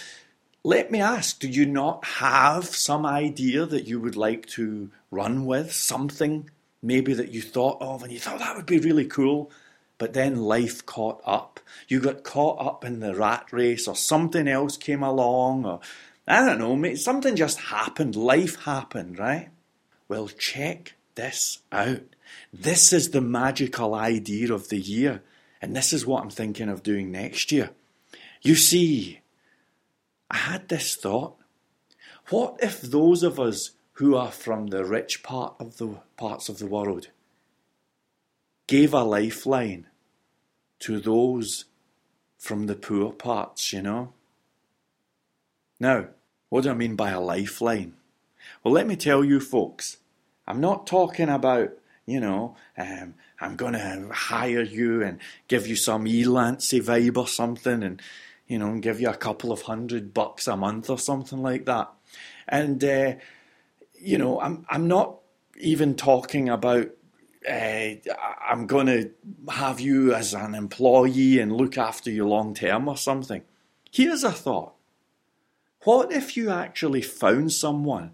Let 0.66 0.90
me 0.90 0.98
ask, 1.03 1.38
do 1.38 1.46
you 1.46 1.66
not 1.66 2.05
have 2.07 2.64
some 2.64 3.05
idea 3.05 3.66
that 3.66 3.87
you 3.87 4.00
would 4.00 4.16
like 4.16 4.46
to 4.46 4.90
run 5.11 5.44
with? 5.44 5.72
Something 5.72 6.48
maybe 6.83 7.12
that 7.12 7.33
you 7.33 7.42
thought 7.42 7.83
of 7.83 8.03
and 8.03 8.11
you 8.11 8.18
thought 8.18 8.38
that 8.38 8.57
would 8.57 8.64
be 8.64 8.79
really 8.79 9.05
cool, 9.05 9.50
but 9.98 10.14
then 10.14 10.37
life 10.37 10.87
caught 10.87 11.20
up. 11.27 11.61
You 11.87 12.00
got 12.00 12.24
caught 12.24 12.64
up 12.64 12.83
in 12.83 13.00
the 13.00 13.14
rat 13.14 13.46
race 13.53 13.87
or 13.87 13.94
something 13.94 14.48
else 14.48 14.79
came 14.79 15.03
along 15.03 15.66
or 15.66 15.81
I 16.27 16.42
don't 16.46 16.59
know, 16.59 16.94
something 16.94 17.37
just 17.37 17.59
happened. 17.59 18.16
Life 18.16 18.64
happened, 18.64 19.18
right? 19.18 19.50
Well, 20.09 20.29
check 20.29 20.94
this 21.14 21.59
out. 21.70 22.05
This 22.53 22.92
is 22.92 23.11
the 23.11 23.20
magical 23.20 23.94
idea 23.94 24.53
of 24.53 24.70
the 24.70 24.79
year, 24.79 25.22
and 25.61 25.77
this 25.77 25.92
is 25.92 26.07
what 26.07 26.22
I'm 26.22 26.31
thinking 26.31 26.70
of 26.70 26.83
doing 26.83 27.12
next 27.12 27.53
year. 27.53 27.70
You 28.40 28.55
see, 28.55 29.20
I 30.35 30.38
had 30.38 30.68
this 30.68 30.97
thought. 30.97 31.37
What 32.29 32.57
if 32.61 32.81
those 32.81 33.23
of 33.23 33.38
us 33.38 33.70
who 33.94 34.16
are 34.16 34.33
from 34.33 34.66
the 34.66 34.85
rich 34.85 35.23
part 35.23 35.55
of 35.61 35.77
the 35.77 36.01
parts 36.16 36.49
of 36.49 36.59
the 36.59 36.66
world 36.66 37.07
gave 38.66 38.92
a 38.92 39.05
lifeline 39.05 39.87
to 40.81 40.99
those 40.99 41.66
from 42.37 42.66
the 42.66 42.75
poor 42.75 43.12
parts, 43.12 43.73
you 43.73 43.81
know? 43.81 44.12
Now, 45.79 46.09
what 46.49 46.64
do 46.64 46.70
I 46.70 46.75
mean 46.75 46.97
by 46.97 47.11
a 47.11 47.20
lifeline? 47.20 47.94
Well, 48.64 48.75
let 48.75 48.88
me 48.88 48.97
tell 48.97 49.25
you, 49.25 49.38
folks, 49.38 49.99
I'm 50.49 50.61
not 50.61 50.85
talking 50.85 51.29
about, 51.29 51.75
you 52.07 52.18
know, 52.18 52.57
um, 52.77 53.14
I'm 53.40 53.55
going 53.55 53.75
to 53.75 54.09
hire 54.12 54.62
you 54.62 55.01
and 55.01 55.20
give 55.47 55.68
you 55.68 55.77
some 55.77 56.07
Elancy 56.07 56.83
vibe 56.83 57.16
or 57.16 57.29
something 57.29 57.85
and, 57.85 58.03
you 58.46 58.59
know, 58.59 58.78
give 58.78 59.00
you 59.00 59.09
a 59.09 59.14
couple 59.14 59.52
of 59.52 59.62
hundred 59.62 60.12
bucks 60.14 60.46
a 60.46 60.57
month 60.57 60.90
or 60.90 60.98
something 60.98 61.42
like 61.42 61.64
that. 61.66 61.90
And, 62.46 62.83
uh, 62.85 63.14
you 63.98 64.18
know, 64.18 64.40
I'm, 64.40 64.66
I'm 64.68 64.87
not 64.87 65.16
even 65.59 65.94
talking 65.94 66.48
about 66.48 66.90
uh, 67.48 67.90
I'm 68.48 68.66
going 68.66 68.87
to 68.87 69.11
have 69.50 69.80
you 69.80 70.14
as 70.14 70.33
an 70.33 70.54
employee 70.54 71.38
and 71.38 71.52
look 71.52 71.76
after 71.76 72.11
you 72.11 72.26
long 72.26 72.54
term 72.54 72.88
or 72.88 72.96
something. 72.96 73.42
Here's 73.90 74.24
a 74.24 74.33
thought 74.33 74.74
what 75.85 76.12
if 76.12 76.37
you 76.37 76.50
actually 76.50 77.02
found 77.02 77.52
someone 77.52 78.12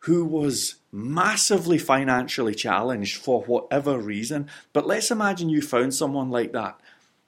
who 0.00 0.24
was 0.24 0.76
massively 0.90 1.78
financially 1.78 2.56
challenged 2.56 3.16
for 3.16 3.42
whatever 3.42 3.98
reason? 3.98 4.48
But 4.72 4.86
let's 4.86 5.12
imagine 5.12 5.48
you 5.48 5.62
found 5.62 5.94
someone 5.94 6.30
like 6.30 6.52
that 6.52 6.80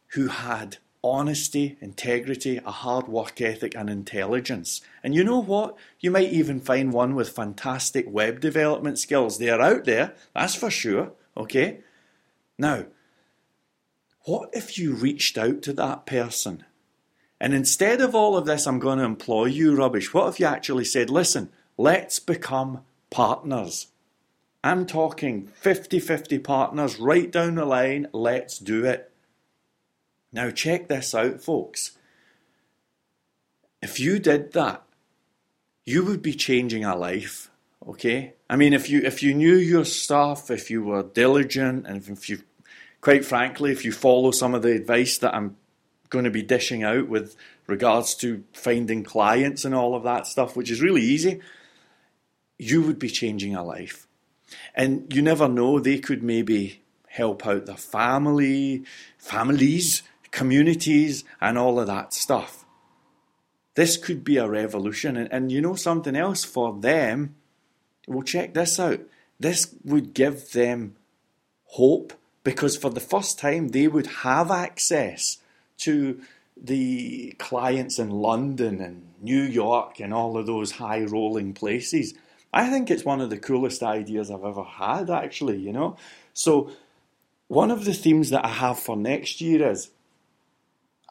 who 0.08 0.26
had 0.26 0.78
honesty, 1.04 1.76
integrity, 1.80 2.56
a 2.64 2.70
hard 2.70 3.06
work 3.06 3.40
ethic, 3.40 3.76
and 3.76 3.90
intelligence. 3.90 4.80
And 5.02 5.14
you 5.14 5.22
know 5.22 5.40
what? 5.40 5.76
You 6.00 6.10
might 6.10 6.32
even 6.32 6.60
find 6.60 6.92
one 6.92 7.14
with 7.14 7.28
fantastic 7.28 8.06
web 8.08 8.40
development 8.40 8.98
skills. 8.98 9.38
They're 9.38 9.60
out 9.60 9.84
there, 9.84 10.14
that's 10.34 10.54
for 10.54 10.70
sure. 10.70 11.12
Okay? 11.36 11.80
Now, 12.58 12.86
what 14.24 14.48
if 14.52 14.78
you 14.78 14.94
reached 14.94 15.36
out 15.36 15.60
to 15.62 15.72
that 15.74 16.06
person 16.06 16.64
and 17.40 17.52
instead 17.52 18.00
of 18.00 18.14
all 18.14 18.38
of 18.38 18.46
this, 18.46 18.66
I'm 18.66 18.78
going 18.78 18.98
to 18.98 19.04
employ 19.04 19.46
you 19.46 19.76
rubbish, 19.76 20.14
what 20.14 20.28
if 20.28 20.40
you 20.40 20.46
actually 20.46 20.86
said, 20.86 21.10
listen, 21.10 21.50
let's 21.76 22.18
become 22.18 22.80
partners? 23.10 23.88
I'm 24.62 24.86
talking 24.86 25.48
50 25.48 26.00
50 26.00 26.38
partners 26.38 26.98
right 26.98 27.30
down 27.30 27.56
the 27.56 27.66
line. 27.66 28.08
Let's 28.14 28.58
do 28.58 28.86
it. 28.86 29.12
Now, 30.34 30.50
check 30.50 30.88
this 30.88 31.14
out, 31.14 31.40
folks. 31.40 31.92
If 33.80 34.00
you 34.00 34.18
did 34.18 34.52
that, 34.54 34.82
you 35.86 36.04
would 36.04 36.22
be 36.22 36.34
changing 36.34 36.84
a 36.84 36.96
life. 36.96 37.50
Okay? 37.86 38.34
I 38.50 38.56
mean, 38.56 38.72
if 38.72 38.90
you 38.90 39.00
if 39.02 39.22
you 39.22 39.32
knew 39.32 39.54
your 39.54 39.84
stuff, 39.84 40.50
if 40.50 40.70
you 40.70 40.82
were 40.82 41.04
diligent, 41.04 41.86
and 41.86 42.02
if 42.08 42.28
you, 42.28 42.42
quite 43.00 43.24
frankly, 43.24 43.70
if 43.70 43.84
you 43.84 43.92
follow 43.92 44.32
some 44.32 44.56
of 44.56 44.62
the 44.62 44.72
advice 44.72 45.18
that 45.18 45.34
I'm 45.34 45.56
going 46.10 46.24
to 46.24 46.32
be 46.32 46.42
dishing 46.42 46.82
out 46.82 47.08
with 47.08 47.36
regards 47.68 48.16
to 48.16 48.42
finding 48.52 49.04
clients 49.04 49.64
and 49.64 49.74
all 49.74 49.94
of 49.94 50.02
that 50.02 50.26
stuff, 50.26 50.56
which 50.56 50.70
is 50.70 50.82
really 50.82 51.02
easy, 51.02 51.40
you 52.58 52.82
would 52.82 52.98
be 52.98 53.08
changing 53.08 53.54
a 53.54 53.62
life. 53.62 54.08
And 54.74 55.14
you 55.14 55.22
never 55.22 55.48
know, 55.48 55.78
they 55.78 55.98
could 55.98 56.24
maybe 56.24 56.82
help 57.06 57.46
out 57.46 57.66
their 57.66 57.76
family, 57.76 58.84
families, 59.16 60.02
communities, 60.34 61.22
and 61.40 61.56
all 61.56 61.78
of 61.78 61.86
that 61.86 62.12
stuff. 62.12 62.64
This 63.76 63.96
could 63.96 64.24
be 64.24 64.36
a 64.36 64.48
revolution. 64.48 65.16
And, 65.16 65.32
and 65.32 65.52
you 65.52 65.60
know 65.60 65.76
something 65.76 66.16
else 66.16 66.44
for 66.44 66.74
them? 66.74 67.36
Well, 68.08 68.22
check 68.22 68.52
this 68.52 68.80
out. 68.80 69.00
This 69.38 69.72
would 69.84 70.12
give 70.12 70.50
them 70.50 70.96
hope 71.66 72.12
because 72.42 72.76
for 72.76 72.90
the 72.90 73.00
first 73.00 73.38
time 73.38 73.68
they 73.68 73.86
would 73.86 74.08
have 74.08 74.50
access 74.50 75.38
to 75.78 76.20
the 76.56 77.34
clients 77.38 78.00
in 78.00 78.10
London 78.10 78.80
and 78.80 79.06
New 79.22 79.42
York 79.42 80.00
and 80.00 80.12
all 80.12 80.36
of 80.36 80.46
those 80.46 80.72
high 80.72 81.04
rolling 81.04 81.54
places. 81.54 82.12
I 82.52 82.70
think 82.70 82.90
it's 82.90 83.04
one 83.04 83.20
of 83.20 83.30
the 83.30 83.38
coolest 83.38 83.84
ideas 83.84 84.32
I've 84.32 84.44
ever 84.44 84.64
had, 84.64 85.10
actually, 85.10 85.58
you 85.58 85.72
know. 85.72 85.96
So, 86.32 86.70
one 87.46 87.70
of 87.70 87.84
the 87.84 87.94
themes 87.94 88.30
that 88.30 88.44
I 88.44 88.48
have 88.48 88.78
for 88.78 88.96
next 88.96 89.40
year 89.40 89.70
is 89.70 89.90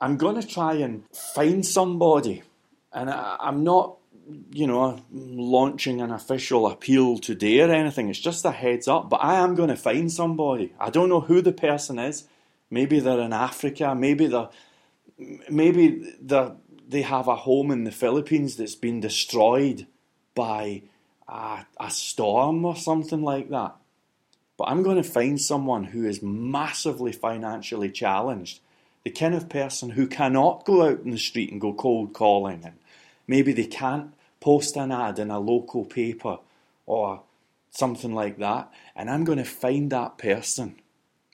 I'm 0.04 0.18
going 0.18 0.36
to 0.36 0.46
try 0.46 0.74
and 0.74 1.06
find 1.14 1.66
somebody, 1.66 2.44
and 2.92 3.10
I, 3.10 3.38
am 3.40 3.64
not, 3.64 4.00
you 4.52 4.68
know, 4.68 5.00
launching 5.10 6.02
an 6.02 6.12
official 6.12 6.68
appeal 6.68 7.20
today 7.20 7.62
or 7.62 7.72
anything. 7.72 8.10
It's 8.10 8.20
just 8.20 8.44
a 8.44 8.52
heads 8.52 8.90
up, 8.90 9.10
but 9.10 9.24
I 9.24 9.36
am 9.36 9.56
going 9.56 9.70
to 9.70 9.78
find 9.78 10.12
somebody. 10.12 10.74
I 10.78 10.90
don't 10.90 11.08
know 11.08 11.22
who 11.22 11.42
the 11.42 11.54
person 11.54 12.00
is. 12.00 12.26
Maybe 12.70 13.00
they're 13.00 13.22
in 13.22 13.32
Africa. 13.32 13.96
Maybe 13.96 14.28
they're 14.28 14.50
maybe 15.50 16.14
they 16.22 16.52
they 16.86 17.04
have 17.04 17.30
a 17.30 17.38
home 17.38 17.72
in 17.72 17.86
the 17.86 17.92
Philippines 17.92 18.58
that's 18.58 18.76
been 18.76 19.00
destroyed 19.00 19.88
by 20.36 20.82
a, 21.30 21.66
a 21.80 21.90
storm 21.90 22.66
or 22.66 22.76
something 22.76 23.22
like 23.22 23.50
that. 23.52 23.78
But 24.58 24.66
I'm 24.66 24.84
going 24.84 25.02
to 25.02 25.10
find 25.10 25.40
someone 25.40 25.86
who 25.86 26.06
is 26.06 26.22
massively 26.22 27.14
financially 27.14 27.90
challenged, 27.90 28.60
the 29.04 29.12
kind 29.12 29.36
of 29.36 29.50
person 29.50 29.92
who 29.92 30.08
cannot 30.08 30.66
go 30.66 30.88
out 30.88 31.02
in 31.02 31.12
the 31.12 31.18
street 31.18 31.52
and 31.52 31.60
go 31.60 31.74
cold 31.74 32.14
calling, 32.14 32.62
and 32.64 32.76
maybe 33.28 33.52
they 33.52 33.66
can't 33.66 34.14
post 34.40 34.76
an 34.76 34.92
ad 34.92 35.20
in 35.20 35.32
a 35.32 35.40
local 35.40 35.86
paper 35.86 36.40
or 36.86 37.24
something 37.70 38.14
like 38.14 38.38
that. 38.38 38.72
And 38.96 39.10
I'm 39.10 39.24
going 39.24 39.38
to 39.40 39.44
find 39.44 39.92
that 39.92 40.18
person, 40.18 40.76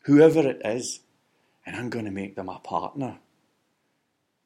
whoever 0.04 0.40
it 0.40 0.62
is, 0.66 1.02
and 1.66 1.76
I'm 1.76 1.90
going 1.90 2.06
to 2.06 2.12
make 2.12 2.36
them 2.36 2.50
a 2.50 2.60
partner. 2.60 3.18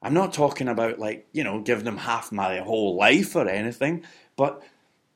I'm 0.02 0.14
not 0.14 0.34
talking 0.34 0.68
about 0.68 1.00
like, 1.00 1.28
you 1.32 1.46
know, 1.46 1.62
giving 1.62 1.86
them 1.86 1.98
half 1.98 2.32
my 2.32 2.58
whole 2.58 2.96
life 2.96 3.36
or 3.36 3.48
anything, 3.48 4.04
but 4.36 4.62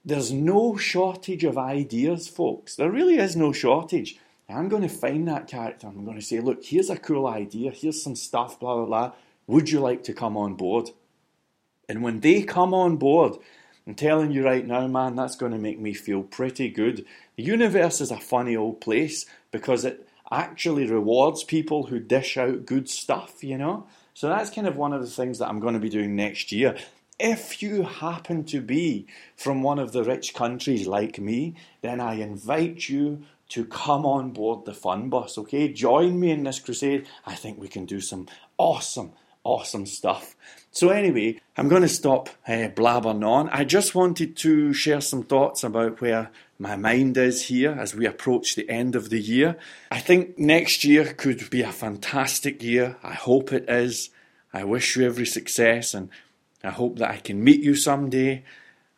there's 0.06 0.32
no 0.32 0.78
shortage 0.78 1.44
of 1.44 1.58
ideas, 1.58 2.30
folks. 2.30 2.78
There 2.78 2.90
really 2.90 3.18
is 3.18 3.36
no 3.36 3.52
shortage. 3.52 4.18
I'm 4.50 4.70
going 4.70 4.84
to 4.84 4.90
find 4.90 5.28
that 5.28 5.48
character. 5.48 5.88
I'm 5.88 6.06
going 6.06 6.18
to 6.18 6.26
say, 6.26 6.40
look, 6.40 6.64
here's 6.64 6.90
a 6.90 6.98
cool 6.98 7.28
idea. 7.28 7.72
Here's 7.72 8.02
some 8.02 8.16
stuff, 8.16 8.60
blah, 8.60 8.76
blah, 8.76 8.86
blah. 8.86 9.12
Would 9.48 9.70
you 9.70 9.80
like 9.82 10.04
to 10.06 10.14
come 10.14 10.38
on 10.38 10.56
board? 10.56 10.92
And 11.90 12.02
when 12.02 12.22
they 12.22 12.44
come 12.44 12.74
on 12.74 12.98
board, 12.98 13.34
I'm 13.86 13.96
telling 13.96 14.32
you 14.32 14.44
right 14.44 14.66
now, 14.66 14.88
man, 14.88 15.16
that's 15.16 15.36
going 15.36 15.54
to 15.54 15.58
make 15.58 15.80
me 15.80 15.94
feel 15.94 16.24
pretty 16.24 16.70
good. 16.70 17.06
The 17.36 17.44
universe 17.44 18.02
is 18.02 18.12
a 18.12 18.20
funny 18.20 18.56
old 18.56 18.82
place 18.82 19.26
because 19.52 19.86
it 19.86 20.08
actually 20.32 20.86
rewards 20.86 21.44
people 21.44 21.88
who 21.88 22.00
dish 22.00 22.38
out 22.38 22.66
good 22.66 22.90
stuff, 22.90 23.44
you 23.44 23.58
know? 23.58 23.88
So 24.14 24.28
that's 24.28 24.50
kind 24.50 24.68
of 24.68 24.76
one 24.76 24.94
of 24.94 25.02
the 25.02 25.08
things 25.08 25.40
that 25.40 25.48
I'm 25.48 25.60
going 25.60 25.74
to 25.74 25.80
be 25.80 25.90
doing 25.90 26.16
next 26.16 26.52
year. 26.52 26.76
If 27.20 27.64
you 27.64 27.84
happen 27.84 28.44
to 28.46 28.62
be 28.62 29.08
from 29.36 29.64
one 29.64 29.80
of 29.80 29.92
the 29.92 30.04
rich 30.04 30.34
countries 30.34 30.86
like 30.86 31.20
me, 31.20 31.56
then 31.82 32.00
I 32.00 32.16
invite 32.16 32.90
you 32.90 33.24
to 33.50 33.66
come 33.66 34.06
on 34.06 34.32
board 34.32 34.66
the 34.66 34.74
fun 34.74 35.10
bus, 35.10 35.38
okay? 35.38 35.72
Join 35.72 36.20
me 36.20 36.32
in 36.32 36.44
this 36.44 36.60
crusade. 36.60 37.08
I 37.26 37.36
think 37.36 37.60
we 37.60 37.68
can 37.68 37.86
do 37.86 38.02
some 38.02 38.28
awesome, 38.58 39.14
awesome 39.44 39.86
stuff. 39.86 40.36
So, 40.72 40.90
anyway, 40.90 41.40
I'm 41.56 41.70
going 41.70 41.82
to 41.82 41.88
stop 41.88 42.30
uh, 42.48 42.70
blabbering 42.76 43.26
on. 43.26 43.50
I 43.50 43.64
just 43.64 43.96
wanted 43.96 44.36
to 44.38 44.74
share 44.74 45.02
some 45.02 45.24
thoughts 45.24 45.64
about 45.64 46.02
where 46.02 46.30
my 46.60 46.76
mind 46.76 47.18
is 47.18 47.48
here 47.48 47.72
as 47.72 47.96
we 47.96 48.06
approach 48.06 48.56
the 48.56 48.70
end 48.70 48.96
of 48.96 49.10
the 49.10 49.20
year. 49.20 49.58
I 49.92 50.00
think 50.00 50.38
next 50.38 50.84
year 50.84 51.14
could 51.14 51.50
be 51.50 51.62
a 51.62 51.72
fantastic 51.72 52.62
year. 52.62 52.98
I 53.04 53.14
hope 53.14 53.54
it 53.54 53.70
is. 53.70 54.10
I 54.54 54.64
wish 54.64 54.96
you 54.96 55.06
every 55.06 55.26
success 55.26 55.94
and 55.94 56.10
I 56.64 56.72
hope 56.72 56.98
that 56.98 57.12
I 57.12 57.18
can 57.18 57.44
meet 57.44 57.62
you 57.62 57.76
someday. 57.76 58.44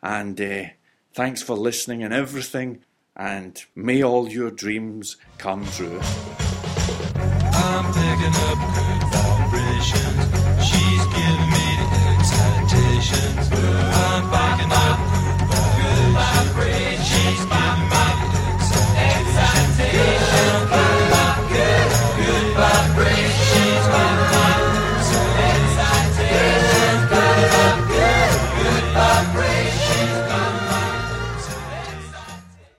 And 0.02 0.40
uh, 0.40 0.64
thanks 1.12 1.42
for 1.42 1.54
listening 1.54 2.02
and 2.02 2.14
everything. 2.14 2.82
And 3.16 3.62
may 3.74 4.02
all 4.02 4.28
your 4.28 4.50
dreams 4.50 5.16
come 5.38 5.66
true. 5.66 6.00